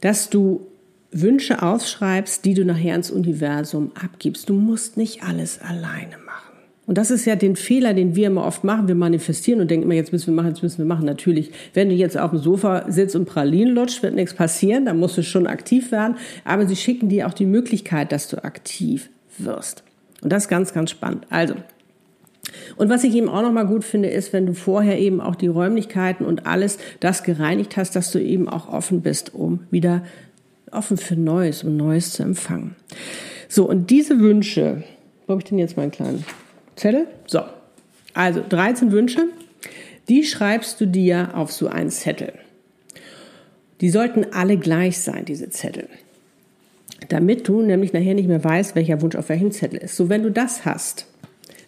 dass 0.00 0.30
du 0.30 0.66
Wünsche 1.10 1.62
aufschreibst, 1.62 2.44
die 2.44 2.54
du 2.54 2.64
nachher 2.64 2.94
ins 2.94 3.10
Universum 3.10 3.92
abgibst. 3.94 4.48
Du 4.48 4.54
musst 4.54 4.96
nicht 4.96 5.22
alles 5.22 5.60
alleine 5.60 6.18
machen. 6.24 6.48
Und 6.86 6.96
das 6.96 7.10
ist 7.10 7.26
ja 7.26 7.36
den 7.36 7.56
Fehler, 7.56 7.92
den 7.92 8.14
wir 8.14 8.28
immer 8.28 8.46
oft 8.46 8.64
machen. 8.64 8.88
Wir 8.88 8.94
manifestieren 8.94 9.60
und 9.60 9.70
denken 9.70 9.84
immer, 9.84 9.94
jetzt 9.94 10.12
müssen 10.12 10.28
wir 10.28 10.34
machen, 10.34 10.48
jetzt 10.48 10.62
müssen 10.62 10.78
wir 10.78 10.86
machen. 10.86 11.04
Natürlich, 11.04 11.50
wenn 11.74 11.90
du 11.90 11.94
jetzt 11.94 12.16
auf 12.16 12.30
dem 12.30 12.38
Sofa 12.38 12.90
sitzt 12.90 13.14
und 13.14 13.26
Pralinen 13.26 13.74
lutscht, 13.74 14.02
wird 14.02 14.14
nichts 14.14 14.34
passieren. 14.34 14.86
Da 14.86 14.94
musst 14.94 15.18
du 15.18 15.22
schon 15.22 15.46
aktiv 15.46 15.92
werden. 15.92 16.16
Aber 16.44 16.66
sie 16.66 16.76
schicken 16.76 17.10
dir 17.10 17.26
auch 17.26 17.34
die 17.34 17.46
Möglichkeit, 17.46 18.10
dass 18.10 18.28
du 18.28 18.42
aktiv 18.42 19.10
wirst. 19.36 19.82
Und 20.22 20.32
das 20.32 20.44
ist 20.44 20.48
ganz, 20.48 20.72
ganz 20.72 20.90
spannend. 20.90 21.26
Also, 21.28 21.54
und 22.76 22.88
was 22.88 23.04
ich 23.04 23.14
eben 23.14 23.28
auch 23.28 23.42
nochmal 23.42 23.66
gut 23.66 23.84
finde, 23.84 24.08
ist, 24.08 24.32
wenn 24.32 24.46
du 24.46 24.54
vorher 24.54 24.98
eben 24.98 25.20
auch 25.20 25.34
die 25.34 25.48
Räumlichkeiten 25.48 26.24
und 26.24 26.46
alles 26.46 26.78
das 27.00 27.22
gereinigt 27.22 27.76
hast, 27.76 27.96
dass 27.96 28.10
du 28.10 28.18
eben 28.18 28.48
auch 28.48 28.72
offen 28.72 29.02
bist, 29.02 29.34
um 29.34 29.60
wieder 29.70 30.02
offen 30.70 30.96
für 30.96 31.16
Neues 31.16 31.64
und 31.64 31.76
Neues 31.76 32.12
zu 32.12 32.22
empfangen. 32.22 32.76
So, 33.48 33.68
und 33.68 33.90
diese 33.90 34.20
Wünsche, 34.20 34.84
wo 35.26 35.32
habe 35.32 35.42
ich 35.42 35.48
denn 35.48 35.58
jetzt 35.58 35.76
meinen 35.76 35.90
kleinen 35.90 36.24
Zettel? 36.76 37.06
So, 37.26 37.40
also 38.14 38.42
13 38.46 38.92
Wünsche, 38.92 39.28
die 40.08 40.24
schreibst 40.24 40.80
du 40.80 40.86
dir 40.86 41.30
auf 41.34 41.52
so 41.52 41.68
einen 41.68 41.90
Zettel. 41.90 42.32
Die 43.80 43.90
sollten 43.90 44.26
alle 44.32 44.56
gleich 44.56 44.98
sein, 44.98 45.24
diese 45.24 45.50
Zettel. 45.50 45.88
Damit 47.08 47.46
du 47.46 47.62
nämlich 47.62 47.92
nachher 47.92 48.14
nicht 48.14 48.28
mehr 48.28 48.42
weißt, 48.42 48.74
welcher 48.74 49.00
Wunsch 49.02 49.14
auf 49.14 49.28
welchem 49.28 49.52
Zettel 49.52 49.78
ist. 49.78 49.96
So, 49.96 50.08
wenn 50.08 50.22
du 50.22 50.30
das 50.30 50.64
hast, 50.64 51.06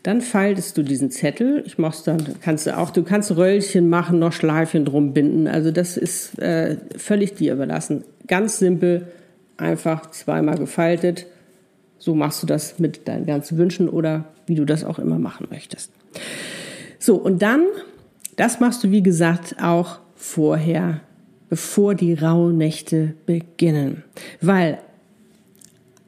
dann 0.02 0.22
faltest 0.22 0.78
du 0.78 0.82
diesen 0.82 1.10
Zettel. 1.10 1.62
Ich 1.66 1.76
mach's 1.76 2.02
dann, 2.02 2.22
kannst 2.40 2.66
du 2.66 2.76
auch, 2.76 2.90
du 2.90 3.02
kannst 3.02 3.36
Röllchen 3.36 3.88
machen, 3.88 4.18
noch 4.18 4.32
Schleifchen 4.32 4.84
drum 4.84 5.12
binden. 5.12 5.46
Also 5.46 5.70
das 5.70 5.96
ist 5.96 6.38
äh, 6.38 6.76
völlig 6.96 7.34
dir 7.34 7.52
überlassen. 7.52 8.04
Ganz 8.26 8.58
simpel, 8.58 9.08
einfach 9.58 10.10
zweimal 10.10 10.56
gefaltet. 10.56 11.26
So 11.98 12.14
machst 12.14 12.42
du 12.42 12.46
das 12.46 12.78
mit 12.78 13.08
deinen 13.08 13.26
ganzen 13.26 13.58
Wünschen 13.58 13.88
oder 13.88 14.24
wie 14.46 14.54
du 14.54 14.64
das 14.64 14.84
auch 14.84 14.98
immer 14.98 15.18
machen 15.18 15.48
möchtest. 15.50 15.92
So, 16.98 17.16
und 17.16 17.42
dann, 17.42 17.66
das 18.36 18.58
machst 18.58 18.82
du 18.82 18.90
wie 18.90 19.02
gesagt 19.02 19.56
auch 19.62 19.98
vorher, 20.16 21.00
bevor 21.50 21.94
die 21.94 22.14
Rauhnächte 22.14 23.14
beginnen. 23.26 24.04
Weil 24.40 24.78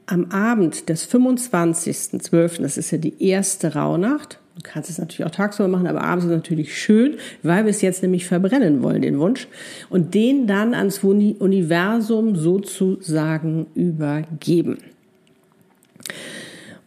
am 0.05 0.31
Abend 0.31 0.89
des 0.89 1.09
25.12., 1.09 2.61
das 2.61 2.77
ist 2.77 2.91
ja 2.91 2.97
die 2.97 3.23
erste 3.23 3.75
Rauhnacht, 3.75 4.39
du 4.55 4.61
kannst 4.63 4.89
es 4.89 4.97
natürlich 4.97 5.25
auch 5.25 5.31
tagsüber 5.31 5.67
machen, 5.67 5.87
aber 5.87 6.01
abends 6.01 6.25
ist 6.25 6.31
natürlich 6.31 6.77
schön, 6.77 7.15
weil 7.41 7.65
wir 7.65 7.69
es 7.71 7.81
jetzt 7.81 8.01
nämlich 8.01 8.25
verbrennen 8.25 8.83
wollen, 8.83 9.01
den 9.01 9.19
Wunsch, 9.19 9.47
und 9.89 10.13
den 10.13 10.47
dann 10.47 10.73
ans 10.73 11.03
Universum 11.03 12.35
sozusagen 12.35 13.67
übergeben. 13.75 14.77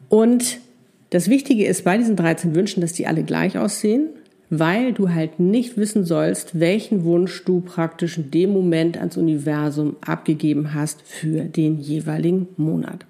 Und 0.08 0.58
das 1.10 1.28
Wichtige 1.28 1.66
ist 1.66 1.84
bei 1.84 1.98
diesen 1.98 2.16
13 2.16 2.54
Wünschen, 2.54 2.80
dass 2.80 2.92
die 2.92 3.06
alle 3.06 3.22
gleich 3.22 3.58
aussehen, 3.58 4.08
weil 4.50 4.92
du 4.92 5.10
halt 5.10 5.40
nicht 5.40 5.76
wissen 5.76 6.04
sollst, 6.04 6.60
welchen 6.60 7.04
Wunsch 7.04 7.44
du 7.44 7.60
praktisch 7.60 8.18
in 8.18 8.30
dem 8.30 8.52
Moment 8.52 8.96
ans 8.96 9.16
Universum 9.16 9.96
abgegeben 10.00 10.74
hast 10.74 11.02
für 11.02 11.44
den 11.44 11.78
jeweiligen 11.78 12.48
Monat. 12.56 13.06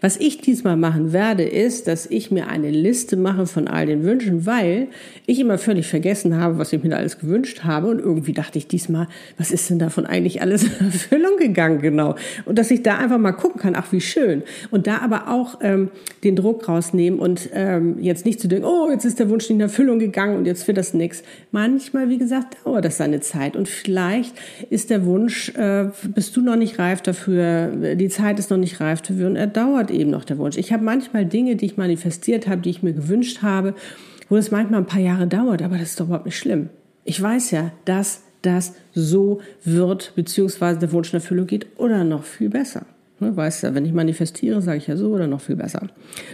Was 0.00 0.16
ich 0.16 0.40
diesmal 0.40 0.76
machen 0.76 1.12
werde, 1.12 1.44
ist, 1.44 1.86
dass 1.88 2.06
ich 2.06 2.30
mir 2.30 2.48
eine 2.48 2.70
Liste 2.70 3.16
mache 3.16 3.46
von 3.46 3.68
all 3.68 3.86
den 3.86 4.04
Wünschen, 4.04 4.46
weil 4.46 4.88
ich 5.26 5.40
immer 5.40 5.58
völlig 5.58 5.86
vergessen 5.86 6.36
habe, 6.36 6.58
was 6.58 6.72
ich 6.72 6.82
mir 6.82 6.90
da 6.90 6.96
alles 6.96 7.18
gewünscht 7.18 7.64
habe. 7.64 7.88
Und 7.88 8.00
irgendwie 8.00 8.32
dachte 8.32 8.58
ich 8.58 8.66
diesmal, 8.66 9.08
was 9.38 9.50
ist 9.50 9.70
denn 9.70 9.78
davon 9.78 10.06
eigentlich 10.06 10.42
alles 10.42 10.64
in 10.64 10.86
Erfüllung 10.86 11.36
gegangen, 11.38 11.80
genau. 11.80 12.16
Und 12.44 12.58
dass 12.58 12.70
ich 12.70 12.82
da 12.82 12.98
einfach 12.98 13.18
mal 13.18 13.32
gucken 13.32 13.60
kann, 13.60 13.74
ach 13.76 13.92
wie 13.92 14.00
schön. 14.00 14.42
Und 14.70 14.86
da 14.86 14.98
aber 14.98 15.28
auch 15.28 15.60
ähm, 15.62 15.90
den 16.22 16.36
Druck 16.36 16.68
rausnehmen 16.68 17.18
und 17.18 17.48
ähm, 17.52 17.98
jetzt 18.00 18.26
nicht 18.26 18.40
zu 18.40 18.48
denken, 18.48 18.66
oh, 18.66 18.90
jetzt 18.90 19.04
ist 19.04 19.18
der 19.18 19.30
Wunsch 19.30 19.44
nicht 19.44 19.56
in 19.56 19.60
Erfüllung 19.60 19.98
gegangen 19.98 20.36
und 20.36 20.46
jetzt 20.46 20.66
wird 20.66 20.76
das 20.76 20.94
nichts. 20.94 21.22
Manchmal, 21.50 22.08
wie 22.08 22.18
gesagt, 22.18 22.56
dauert 22.64 22.84
das 22.84 22.96
seine 22.96 23.20
Zeit. 23.20 23.56
Und 23.56 23.68
vielleicht 23.68 24.34
ist 24.70 24.90
der 24.90 25.06
Wunsch, 25.06 25.50
äh, 25.50 25.88
bist 26.14 26.36
du 26.36 26.40
noch 26.40 26.56
nicht 26.56 26.78
reif 26.78 27.00
dafür, 27.02 27.94
die 27.94 28.08
Zeit 28.08 28.38
ist 28.38 28.50
noch 28.50 28.56
nicht 28.56 28.80
reif 28.80 29.02
dafür 29.02 29.28
und 29.28 29.36
er 29.44 29.50
dauert 29.50 29.90
eben 29.90 30.10
noch 30.10 30.24
der 30.24 30.38
Wunsch. 30.38 30.56
Ich 30.56 30.72
habe 30.72 30.82
manchmal 30.82 31.26
Dinge, 31.26 31.56
die 31.56 31.66
ich 31.66 31.76
manifestiert 31.76 32.46
habe, 32.46 32.62
die 32.62 32.70
ich 32.70 32.82
mir 32.82 32.94
gewünscht 32.94 33.42
habe, 33.42 33.74
wo 34.30 34.36
es 34.36 34.50
manchmal 34.50 34.80
ein 34.80 34.86
paar 34.86 35.02
Jahre 35.02 35.26
dauert, 35.26 35.60
aber 35.60 35.76
das 35.76 35.90
ist 35.90 36.00
doch 36.00 36.06
überhaupt 36.06 36.24
nicht 36.24 36.38
schlimm. 36.38 36.70
Ich 37.04 37.20
weiß 37.20 37.50
ja, 37.50 37.72
dass 37.84 38.22
das 38.40 38.74
so 38.94 39.42
wird, 39.62 40.14
beziehungsweise 40.16 40.78
der 40.78 40.92
Wunsch 40.92 41.12
in 41.12 41.20
Erfüllung 41.20 41.46
geht 41.46 41.66
oder 41.76 42.04
noch 42.04 42.24
viel 42.24 42.48
besser. 42.48 42.86
Ne, 43.20 43.36
weißt 43.36 43.64
ja, 43.64 43.74
wenn 43.74 43.84
ich 43.84 43.92
manifestiere, 43.92 44.62
sage 44.62 44.78
ich 44.78 44.86
ja 44.86 44.96
so 44.96 45.12
oder 45.12 45.26
noch 45.26 45.42
viel 45.42 45.56
besser. 45.56 45.88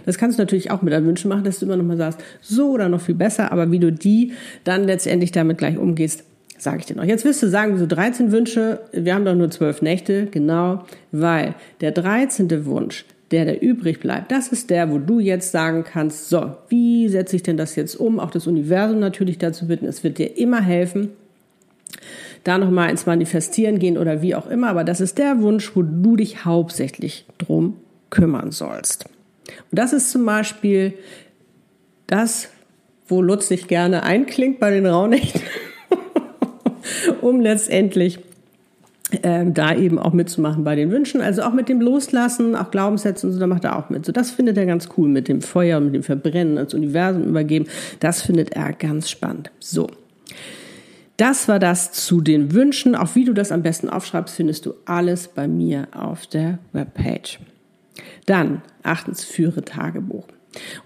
Das 0.05 0.17
kannst 0.17 0.39
du 0.39 0.41
natürlich 0.41 0.71
auch 0.71 0.81
mit 0.81 0.93
deinen 0.93 1.05
Wünschen 1.05 1.27
machen, 1.27 1.43
dass 1.43 1.59
du 1.59 1.65
immer 1.65 1.75
noch 1.75 1.83
mal 1.83 1.97
sagst, 1.97 2.21
so 2.39 2.71
oder 2.71 2.87
noch 2.87 3.01
viel 3.01 3.15
besser, 3.15 3.51
aber 3.51 3.71
wie 3.71 3.79
du 3.79 3.91
die 3.91 4.31
dann 4.63 4.85
letztendlich 4.85 5.33
damit 5.33 5.57
gleich 5.57 5.77
umgehst, 5.77 6.23
sage 6.61 6.77
ich 6.79 6.85
dir 6.85 6.95
noch. 6.95 7.03
Jetzt 7.03 7.25
wirst 7.25 7.41
du 7.41 7.49
sagen, 7.49 7.77
so 7.79 7.87
13 7.87 8.31
Wünsche, 8.31 8.81
wir 8.91 9.15
haben 9.15 9.25
doch 9.25 9.33
nur 9.33 9.49
12 9.49 9.81
Nächte, 9.81 10.27
genau, 10.27 10.83
weil 11.11 11.55
der 11.81 11.91
13. 11.91 12.65
Wunsch, 12.65 13.03
der, 13.31 13.45
der 13.45 13.63
übrig 13.63 13.99
bleibt, 13.99 14.31
das 14.31 14.49
ist 14.49 14.69
der, 14.69 14.91
wo 14.91 14.99
du 14.99 15.19
jetzt 15.19 15.51
sagen 15.51 15.83
kannst, 15.83 16.29
so, 16.29 16.55
wie 16.69 17.09
setze 17.09 17.35
ich 17.35 17.41
denn 17.41 17.57
das 17.57 17.75
jetzt 17.75 17.95
um? 17.95 18.19
Auch 18.19 18.29
das 18.29 18.45
Universum 18.45 18.99
natürlich 18.99 19.39
dazu 19.39 19.67
bitten, 19.67 19.87
es 19.87 20.03
wird 20.03 20.19
dir 20.19 20.37
immer 20.37 20.61
helfen, 20.61 21.09
da 22.43 22.59
nochmal 22.59 22.91
ins 22.91 23.07
Manifestieren 23.07 23.79
gehen 23.79 23.97
oder 23.97 24.21
wie 24.21 24.35
auch 24.35 24.47
immer, 24.47 24.69
aber 24.69 24.83
das 24.83 25.01
ist 25.01 25.17
der 25.17 25.41
Wunsch, 25.41 25.75
wo 25.75 25.81
du 25.81 26.15
dich 26.15 26.45
hauptsächlich 26.45 27.25
drum 27.39 27.77
kümmern 28.11 28.51
sollst. 28.51 29.05
Und 29.71 29.79
das 29.79 29.93
ist 29.93 30.11
zum 30.11 30.27
Beispiel 30.27 30.93
das, 32.05 32.49
wo 33.07 33.23
Lutz 33.23 33.47
sich 33.47 33.67
gerne 33.67 34.03
einklingt 34.03 34.59
bei 34.59 34.69
den 34.69 34.85
Raunächten, 34.85 35.41
um 37.21 37.41
letztendlich 37.41 38.19
ähm, 39.23 39.53
da 39.53 39.75
eben 39.75 39.99
auch 39.99 40.13
mitzumachen 40.13 40.63
bei 40.63 40.75
den 40.75 40.91
Wünschen. 40.91 41.21
Also 41.21 41.43
auch 41.43 41.53
mit 41.53 41.69
dem 41.69 41.81
Loslassen, 41.81 42.55
auch 42.55 42.71
Glaubenssätze 42.71 43.27
und 43.27 43.33
so, 43.33 43.39
da 43.39 43.47
macht 43.47 43.65
er 43.65 43.77
auch 43.77 43.89
mit. 43.89 44.05
So, 44.05 44.11
das 44.11 44.31
findet 44.31 44.57
er 44.57 44.65
ganz 44.65 44.89
cool 44.97 45.09
mit 45.09 45.27
dem 45.27 45.41
Feuer, 45.41 45.79
mit 45.79 45.93
dem 45.93 46.03
Verbrennen, 46.03 46.57
ans 46.57 46.73
Universum 46.73 47.23
übergeben. 47.23 47.65
Das 47.99 48.21
findet 48.21 48.53
er 48.53 48.73
ganz 48.73 49.09
spannend. 49.09 49.51
So. 49.59 49.87
Das 51.17 51.47
war 51.47 51.59
das 51.59 51.91
zu 51.91 52.21
den 52.21 52.53
Wünschen. 52.53 52.95
Auch 52.95 53.15
wie 53.15 53.25
du 53.25 53.33
das 53.33 53.51
am 53.51 53.61
besten 53.61 53.89
aufschreibst, 53.89 54.35
findest 54.35 54.65
du 54.65 54.73
alles 54.85 55.27
bei 55.27 55.47
mir 55.47 55.87
auf 55.91 56.25
der 56.25 56.59
Webpage. 56.71 57.39
Dann, 58.25 58.61
achtens, 58.81 59.23
führe 59.23 59.63
Tagebuch. 59.63 60.25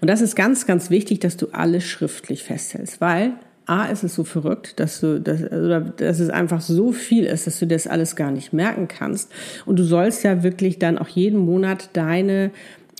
Und 0.00 0.08
das 0.08 0.20
ist 0.20 0.36
ganz, 0.36 0.66
ganz 0.66 0.90
wichtig, 0.90 1.20
dass 1.20 1.36
du 1.36 1.48
alles 1.52 1.84
schriftlich 1.84 2.42
festhältst, 2.42 3.00
weil 3.00 3.32
A, 3.66 3.86
ist 3.86 4.04
es 4.04 4.14
so 4.14 4.24
verrückt, 4.24 4.78
dass 4.78 5.00
du, 5.00 5.20
dass, 5.20 5.42
oder 5.42 5.80
dass 5.80 6.20
es 6.20 6.30
einfach 6.30 6.60
so 6.60 6.92
viel 6.92 7.24
ist, 7.24 7.46
dass 7.46 7.58
du 7.58 7.66
das 7.66 7.86
alles 7.86 8.16
gar 8.16 8.30
nicht 8.30 8.52
merken 8.52 8.88
kannst. 8.88 9.30
Und 9.66 9.78
du 9.78 9.84
sollst 9.84 10.22
ja 10.22 10.42
wirklich 10.42 10.78
dann 10.78 10.98
auch 10.98 11.08
jeden 11.08 11.38
Monat 11.38 11.90
deine 11.92 12.52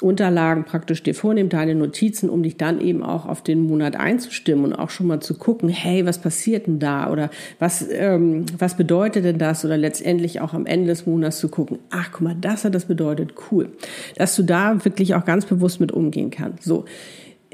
Unterlagen 0.02 0.64
praktisch 0.64 1.02
dir 1.02 1.14
vornehmen, 1.14 1.48
deine 1.48 1.74
Notizen, 1.74 2.28
um 2.28 2.42
dich 2.42 2.58
dann 2.58 2.82
eben 2.82 3.02
auch 3.02 3.24
auf 3.24 3.42
den 3.42 3.62
Monat 3.62 3.96
einzustimmen 3.96 4.66
und 4.66 4.74
auch 4.74 4.90
schon 4.90 5.06
mal 5.06 5.20
zu 5.20 5.34
gucken, 5.34 5.70
hey, 5.70 6.04
was 6.04 6.18
passiert 6.18 6.66
denn 6.66 6.78
da 6.78 7.10
oder 7.10 7.30
was, 7.58 7.86
ähm, 7.90 8.44
was 8.58 8.76
bedeutet 8.76 9.24
denn 9.24 9.38
das 9.38 9.64
oder 9.64 9.78
letztendlich 9.78 10.42
auch 10.42 10.52
am 10.52 10.66
Ende 10.66 10.88
des 10.88 11.06
Monats 11.06 11.38
zu 11.38 11.48
gucken, 11.48 11.78
ach 11.88 12.10
guck 12.12 12.20
mal, 12.20 12.36
das 12.38 12.66
hat 12.66 12.74
das 12.74 12.84
bedeutet, 12.84 13.32
cool, 13.50 13.70
dass 14.16 14.36
du 14.36 14.42
da 14.42 14.84
wirklich 14.84 15.14
auch 15.14 15.24
ganz 15.24 15.46
bewusst 15.46 15.80
mit 15.80 15.92
umgehen 15.92 16.30
kannst. 16.30 16.64
So. 16.64 16.84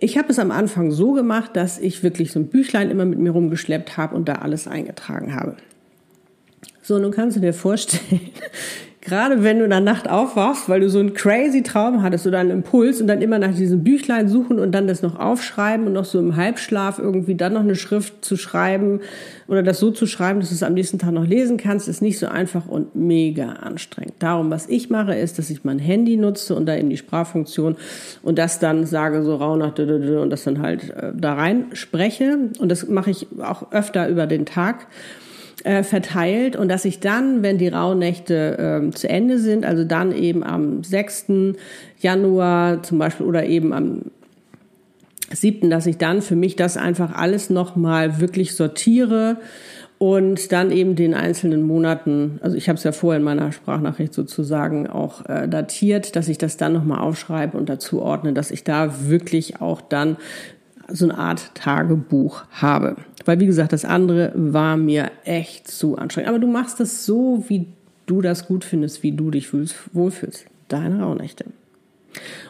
Ich 0.03 0.19
habe 0.19 0.31
es 0.31 0.41
am 0.41 0.51
Anfang 0.51 0.91
so 0.91 1.13
gemacht, 1.13 1.55
dass 1.55 1.79
ich 1.79 2.03
wirklich 2.03 2.33
so 2.33 2.41
ein 2.41 2.49
Büchlein 2.49 2.91
immer 2.91 3.05
mit 3.05 3.21
mir 3.21 3.31
rumgeschleppt 3.31 3.97
habe 3.97 4.17
und 4.17 4.29
da 4.29 4.35
alles 4.35 4.67
eingetragen 4.67 5.37
habe. 5.37 5.57
So, 6.83 6.99
nun 6.99 7.13
kannst 7.13 7.37
du 7.37 7.41
dir 7.41 7.55
vorstellen, 7.55 8.21
gerade 9.03 9.43
wenn 9.43 9.59
du 9.59 9.65
in 9.65 9.71
der 9.71 9.81
Nacht 9.81 10.09
aufwachst, 10.09 10.69
weil 10.69 10.81
du 10.81 10.89
so 10.89 11.01
einen 11.01 11.13
crazy 11.13 11.63
Traum 11.63 12.03
hattest 12.03 12.25
oder 12.27 12.39
einen 12.39 12.51
Impuls 12.51 13.01
und 13.01 13.09
dann 13.09 13.21
immer 13.21 13.41
nach 13.41 13.53
diesem 13.53 13.83
Büchlein 13.83 14.29
suchen 14.29 14.61
und 14.61 14.73
dann 14.73 14.87
das 14.87 15.03
noch 15.03 15.19
aufschreiben 15.19 15.89
und 15.89 15.93
noch 15.93 16.05
so 16.05 16.21
im 16.21 16.37
Halbschlaf 16.37 17.01
irgendwie 17.01 17.35
dann 17.35 17.55
noch 17.55 17.61
eine 17.61 17.75
Schrift 17.75 18.25
zu 18.25 18.37
schreiben 18.37 19.01
oder 19.49 19.65
das 19.65 19.81
so 19.81 19.91
zu 19.91 20.07
schreiben, 20.07 20.39
dass 20.39 20.51
du 20.51 20.55
es 20.55 20.63
am 20.63 20.75
nächsten 20.75 21.01
Tag 21.01 21.11
noch 21.13 21.27
lesen 21.27 21.57
kannst, 21.57 21.89
ist 21.89 22.01
nicht 22.01 22.19
so 22.19 22.29
einfach 22.29 22.69
und 22.69 22.95
mega 22.95 23.55
anstrengend. 23.55 24.15
Darum, 24.21 24.51
was 24.51 24.69
ich 24.69 24.89
mache, 24.89 25.15
ist, 25.15 25.37
dass 25.37 25.51
ich 25.51 25.65
mein 25.65 25.81
Handy 25.81 26.17
nutze 26.17 26.55
und 26.55 26.67
da 26.67 26.77
eben 26.77 26.89
die 26.89 26.97
Sprachfunktion 26.97 27.77
und 28.23 28.39
das 28.39 28.61
dann 28.61 28.87
sage 28.87 29.25
so 29.25 29.35
rau 29.35 29.57
nach 29.57 29.77
und 29.77 30.31
das 30.31 30.45
dann 30.45 30.63
halt 30.63 30.91
äh, 30.91 31.13
da 31.13 31.35
rein 31.35 31.67
spreche 31.73 32.39
und 32.61 32.69
das 32.69 32.87
mache 32.87 33.11
ich 33.11 33.27
auch 33.43 33.73
öfter 33.73 34.09
über 34.09 34.29
den 34.29 34.47
Tag 34.47 34.87
äh, 35.65 35.83
verteilt 35.83 36.57
und 36.57 36.69
dass 36.69 36.85
ich 36.85 37.01
dann, 37.01 37.43
wenn 37.43 37.59
die 37.59 37.69
Rauhnächte 37.69 38.83
äh, 38.89 38.91
zu 38.91 39.09
Ende 39.09 39.39
sind, 39.39 39.65
also 39.65 39.85
dann 39.85 40.13
eben 40.13 40.43
am 40.43 40.83
6. 40.83 41.27
Januar 41.99 42.83
zum 42.83 42.99
Beispiel 42.99 43.27
oder 43.27 43.47
eben 43.47 43.73
am 43.73 44.03
7., 45.31 45.71
dass 45.71 45.87
ich 45.87 45.99
dann 45.99 46.23
für 46.23 46.37
mich 46.37 46.57
das 46.57 46.77
einfach 46.77 47.15
alles 47.15 47.51
nochmal 47.51 48.21
wirklich 48.21 48.55
sortiere 48.55 49.39
und 50.03 50.51
dann 50.51 50.73
eben 50.73 50.97
den 50.97 51.15
einzelnen 51.15 51.63
Monaten, 51.63 52.41
also 52.43 52.57
ich 52.57 52.69
habe 52.69 52.77
es 52.77 52.83
ja 52.83 52.91
vorher 52.91 53.19
in 53.19 53.25
meiner 53.25 53.53
Sprachnachricht 53.53 54.13
sozusagen 54.13 54.89
auch 54.89 55.25
äh, 55.27 55.49
datiert, 55.49 56.17
dass 56.17 56.27
ich 56.27 56.39
das 56.39 56.57
dann 56.57 56.73
nochmal 56.73 56.99
aufschreibe 56.99 57.57
und 57.57 57.69
dazu 57.69 58.03
ordne, 58.03 58.33
dass 58.33 58.51
ich 58.51 58.65
da 58.65 59.09
wirklich 59.09 59.61
auch 59.61 59.81
dann 59.81 60.17
so 60.89 61.09
eine 61.09 61.19
Art 61.19 61.55
Tagebuch 61.55 62.45
habe. 62.51 62.97
Weil 63.25 63.41
wie 63.41 63.47
gesagt, 63.47 63.73
das 63.73 63.85
andere 63.85 64.33
war 64.35 64.77
mir 64.77 65.11
echt 65.25 65.69
zu 65.69 65.97
anstrengend. 65.97 66.29
Aber 66.29 66.39
du 66.39 66.47
machst 66.47 66.81
das 66.81 67.07
so, 67.07 67.45
wie 67.49 67.67
du 68.07 68.21
das 68.21 68.47
gut 68.47 68.65
findest, 68.65 69.03
wie 69.03 69.13
du 69.13 69.31
dich 69.31 69.49
wohlfühlst. 69.93 70.47
Deine 70.69 71.03
Rauhnächte. 71.03 71.45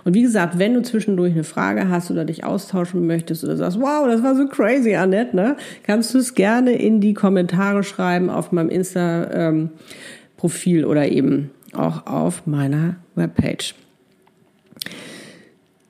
Und 0.05 0.15
wie 0.15 0.23
gesagt, 0.23 0.59
wenn 0.59 0.75
du 0.75 0.83
zwischendurch 0.83 1.33
eine 1.33 1.45
Frage 1.45 1.89
hast 1.89 2.11
oder 2.11 2.25
dich 2.25 2.45
austauschen 2.45 3.07
möchtest 3.07 3.45
oder 3.45 3.57
sagst, 3.57 3.81
wow, 3.81 4.07
das 4.07 4.23
war 4.23 4.35
so 4.35 4.49
crazy, 4.49 4.95
Annette, 4.95 5.37
ne? 5.37 5.57
kannst 5.85 6.13
du 6.15 6.19
es 6.19 6.35
gerne 6.35 6.73
in 6.73 7.01
die 7.01 7.15
Kommentare 7.15 7.85
schreiben 7.85 8.29
auf 8.29 8.53
meinem 8.53 8.69
Insta-Profil 8.69 10.81
ähm, 10.81 10.89
oder 10.89 11.09
eben 11.09 11.51
auch 11.75 12.07
auf 12.07 12.47
meiner 12.47 12.97
Webpage. 13.15 13.75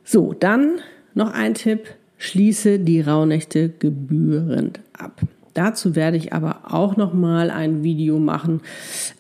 So, 0.05 0.35
dann 0.35 0.81
noch 1.15 1.33
ein 1.33 1.55
Tipp, 1.55 1.89
schließe 2.23 2.79
die 2.79 3.01
Rauhnächte 3.01 3.69
gebührend 3.69 4.79
ab. 4.97 5.21
Dazu 5.55 5.97
werde 5.97 6.17
ich 6.17 6.33
aber 6.33 6.61
auch 6.71 6.97
noch 6.97 7.13
mal 7.13 7.51
ein 7.51 7.83
Video 7.83 8.21
machen, 8.21 8.61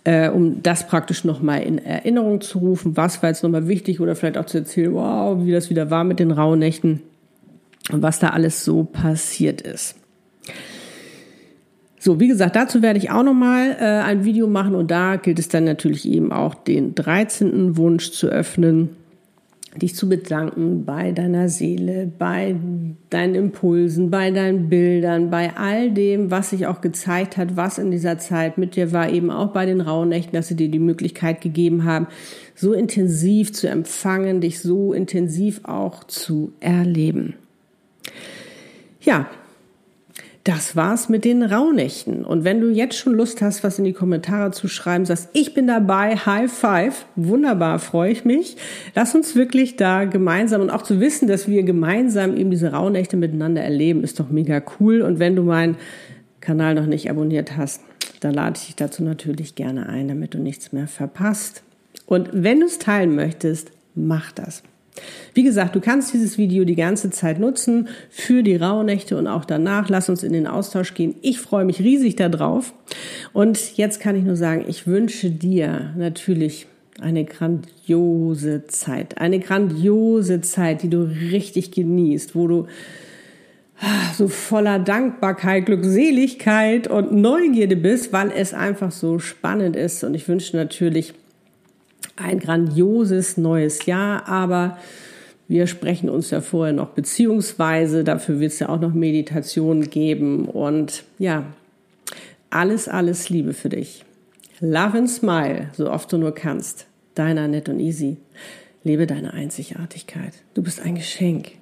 äh, 0.04 0.30
um 0.30 0.62
das 0.62 0.86
praktisch 0.86 1.24
noch 1.24 1.42
mal 1.42 1.58
in 1.58 1.78
Erinnerung 1.78 2.40
zu 2.40 2.58
rufen. 2.58 2.96
Was 2.96 3.20
war 3.22 3.28
jetzt 3.30 3.42
noch 3.42 3.50
mal 3.50 3.66
wichtig 3.66 4.00
oder 4.00 4.14
vielleicht 4.14 4.38
auch 4.38 4.46
zu 4.46 4.58
erzählen, 4.58 4.94
wow, 4.94 5.44
wie 5.44 5.50
das 5.50 5.68
wieder 5.68 5.90
war 5.90 6.04
mit 6.04 6.20
den 6.20 6.30
Rauhnächten 6.30 7.02
und 7.90 8.02
was 8.02 8.20
da 8.20 8.28
alles 8.28 8.64
so 8.64 8.84
passiert 8.84 9.60
ist. 9.60 9.96
So, 11.98 12.20
wie 12.20 12.28
gesagt, 12.28 12.54
dazu 12.54 12.82
werde 12.82 13.00
ich 13.00 13.10
auch 13.10 13.24
noch 13.24 13.34
mal 13.34 13.76
äh, 13.78 13.84
ein 13.84 14.24
Video 14.24 14.46
machen 14.46 14.76
und 14.76 14.92
da 14.92 15.16
gilt 15.16 15.40
es 15.40 15.48
dann 15.48 15.64
natürlich 15.64 16.08
eben 16.08 16.32
auch 16.32 16.54
den 16.54 16.94
13. 16.94 17.76
Wunsch 17.76 18.12
zu 18.12 18.28
öffnen 18.28 18.90
dich 19.76 19.94
zu 19.94 20.08
bedanken 20.08 20.84
bei 20.84 21.12
deiner 21.12 21.48
Seele, 21.48 22.10
bei 22.18 22.54
deinen 23.08 23.34
Impulsen, 23.34 24.10
bei 24.10 24.30
deinen 24.30 24.68
Bildern, 24.68 25.30
bei 25.30 25.56
all 25.56 25.90
dem, 25.90 26.30
was 26.30 26.50
sich 26.50 26.66
auch 26.66 26.82
gezeigt 26.82 27.38
hat, 27.38 27.56
was 27.56 27.78
in 27.78 27.90
dieser 27.90 28.18
Zeit 28.18 28.58
mit 28.58 28.76
dir 28.76 28.92
war, 28.92 29.08
eben 29.10 29.30
auch 29.30 29.52
bei 29.52 29.64
den 29.64 29.80
Rauhnächten, 29.80 30.34
dass 30.34 30.48
sie 30.48 30.56
dir 30.56 30.68
die 30.68 30.78
Möglichkeit 30.78 31.40
gegeben 31.40 31.84
haben, 31.84 32.06
so 32.54 32.74
intensiv 32.74 33.52
zu 33.54 33.68
empfangen, 33.68 34.42
dich 34.42 34.60
so 34.60 34.92
intensiv 34.92 35.60
auch 35.64 36.04
zu 36.04 36.52
erleben. 36.60 37.34
Ja, 39.00 39.26
das 40.44 40.74
war's 40.74 41.08
mit 41.08 41.24
den 41.24 41.44
Rauhnächten. 41.44 42.24
Und 42.24 42.42
wenn 42.42 42.60
du 42.60 42.68
jetzt 42.70 42.96
schon 42.96 43.14
Lust 43.14 43.40
hast, 43.42 43.62
was 43.62 43.78
in 43.78 43.84
die 43.84 43.92
Kommentare 43.92 44.50
zu 44.50 44.66
schreiben, 44.66 45.04
sagst, 45.04 45.28
ich 45.32 45.54
bin 45.54 45.68
dabei, 45.68 46.16
High 46.16 46.52
Five, 46.52 47.06
wunderbar, 47.14 47.78
freue 47.78 48.10
ich 48.10 48.24
mich. 48.24 48.56
Lass 48.96 49.14
uns 49.14 49.36
wirklich 49.36 49.76
da 49.76 50.04
gemeinsam 50.04 50.60
und 50.60 50.70
auch 50.70 50.82
zu 50.82 50.98
wissen, 50.98 51.28
dass 51.28 51.46
wir 51.46 51.62
gemeinsam 51.62 52.36
eben 52.36 52.50
diese 52.50 52.72
Rauhnächte 52.72 53.16
miteinander 53.16 53.62
erleben, 53.62 54.02
ist 54.02 54.18
doch 54.18 54.30
mega 54.30 54.60
cool. 54.80 55.02
Und 55.02 55.20
wenn 55.20 55.36
du 55.36 55.42
meinen 55.42 55.76
Kanal 56.40 56.74
noch 56.74 56.86
nicht 56.86 57.08
abonniert 57.08 57.56
hast, 57.56 57.82
dann 58.18 58.34
lade 58.34 58.58
ich 58.58 58.66
dich 58.66 58.76
dazu 58.76 59.04
natürlich 59.04 59.54
gerne 59.54 59.88
ein, 59.88 60.08
damit 60.08 60.34
du 60.34 60.38
nichts 60.38 60.72
mehr 60.72 60.88
verpasst. 60.88 61.62
Und 62.06 62.30
wenn 62.32 62.60
du 62.60 62.66
es 62.66 62.80
teilen 62.80 63.14
möchtest, 63.14 63.70
mach 63.94 64.32
das. 64.32 64.64
Wie 65.34 65.42
gesagt, 65.42 65.74
du 65.74 65.80
kannst 65.80 66.12
dieses 66.12 66.36
Video 66.36 66.64
die 66.64 66.76
ganze 66.76 67.10
Zeit 67.10 67.38
nutzen 67.38 67.88
für 68.10 68.42
die 68.42 68.56
Rauhnächte 68.56 69.16
und 69.16 69.26
auch 69.26 69.44
danach. 69.44 69.88
Lass 69.88 70.08
uns 70.08 70.22
in 70.22 70.32
den 70.32 70.46
Austausch 70.46 70.94
gehen. 70.94 71.14
Ich 71.22 71.40
freue 71.40 71.64
mich 71.64 71.80
riesig 71.80 72.16
darauf. 72.16 72.74
Und 73.32 73.76
jetzt 73.76 74.00
kann 74.00 74.16
ich 74.16 74.24
nur 74.24 74.36
sagen, 74.36 74.64
ich 74.68 74.86
wünsche 74.86 75.30
dir 75.30 75.94
natürlich 75.96 76.66
eine 77.00 77.24
grandiose 77.24 78.66
Zeit. 78.66 79.18
Eine 79.18 79.40
grandiose 79.40 80.42
Zeit, 80.42 80.82
die 80.82 80.90
du 80.90 81.02
richtig 81.02 81.70
genießt, 81.70 82.34
wo 82.34 82.46
du 82.46 82.66
ah, 83.80 84.12
so 84.14 84.28
voller 84.28 84.78
Dankbarkeit, 84.78 85.66
Glückseligkeit 85.66 86.88
und 86.88 87.12
Neugierde 87.12 87.76
bist, 87.76 88.12
weil 88.12 88.30
es 88.30 88.52
einfach 88.52 88.92
so 88.92 89.18
spannend 89.18 89.76
ist. 89.76 90.04
Und 90.04 90.14
ich 90.14 90.28
wünsche 90.28 90.54
natürlich, 90.56 91.14
ein 92.16 92.38
grandioses 92.38 93.36
neues 93.36 93.86
Jahr, 93.86 94.28
aber 94.28 94.78
wir 95.48 95.66
sprechen 95.66 96.08
uns 96.08 96.30
ja 96.30 96.40
vorher 96.40 96.72
noch 96.72 96.90
beziehungsweise, 96.90 98.04
dafür 98.04 98.40
wird 98.40 98.52
es 98.52 98.58
ja 98.58 98.68
auch 98.68 98.80
noch 98.80 98.94
Meditation 98.94 99.90
geben 99.90 100.46
und 100.46 101.04
ja, 101.18 101.44
alles, 102.50 102.88
alles 102.88 103.28
Liebe 103.28 103.52
für 103.52 103.68
dich. 103.68 104.04
Love 104.60 104.98
and 104.98 105.10
smile, 105.10 105.70
so 105.72 105.90
oft 105.90 106.12
du 106.12 106.18
nur 106.18 106.34
kannst. 106.34 106.86
Deiner 107.14 107.48
Nett 107.48 107.68
und 107.68 107.80
Easy. 107.80 108.16
Lebe 108.84 109.06
deine 109.06 109.34
Einzigartigkeit. 109.34 110.34
Du 110.54 110.62
bist 110.62 110.80
ein 110.80 110.94
Geschenk. 110.94 111.52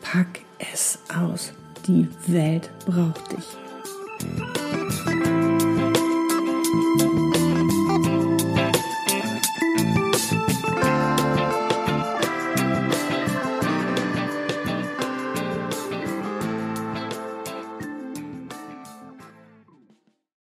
Pack 0.00 0.40
es 0.72 0.98
aus. 1.14 1.52
Die 1.86 2.08
Welt 2.26 2.70
braucht 2.86 3.32
dich. 3.32 4.83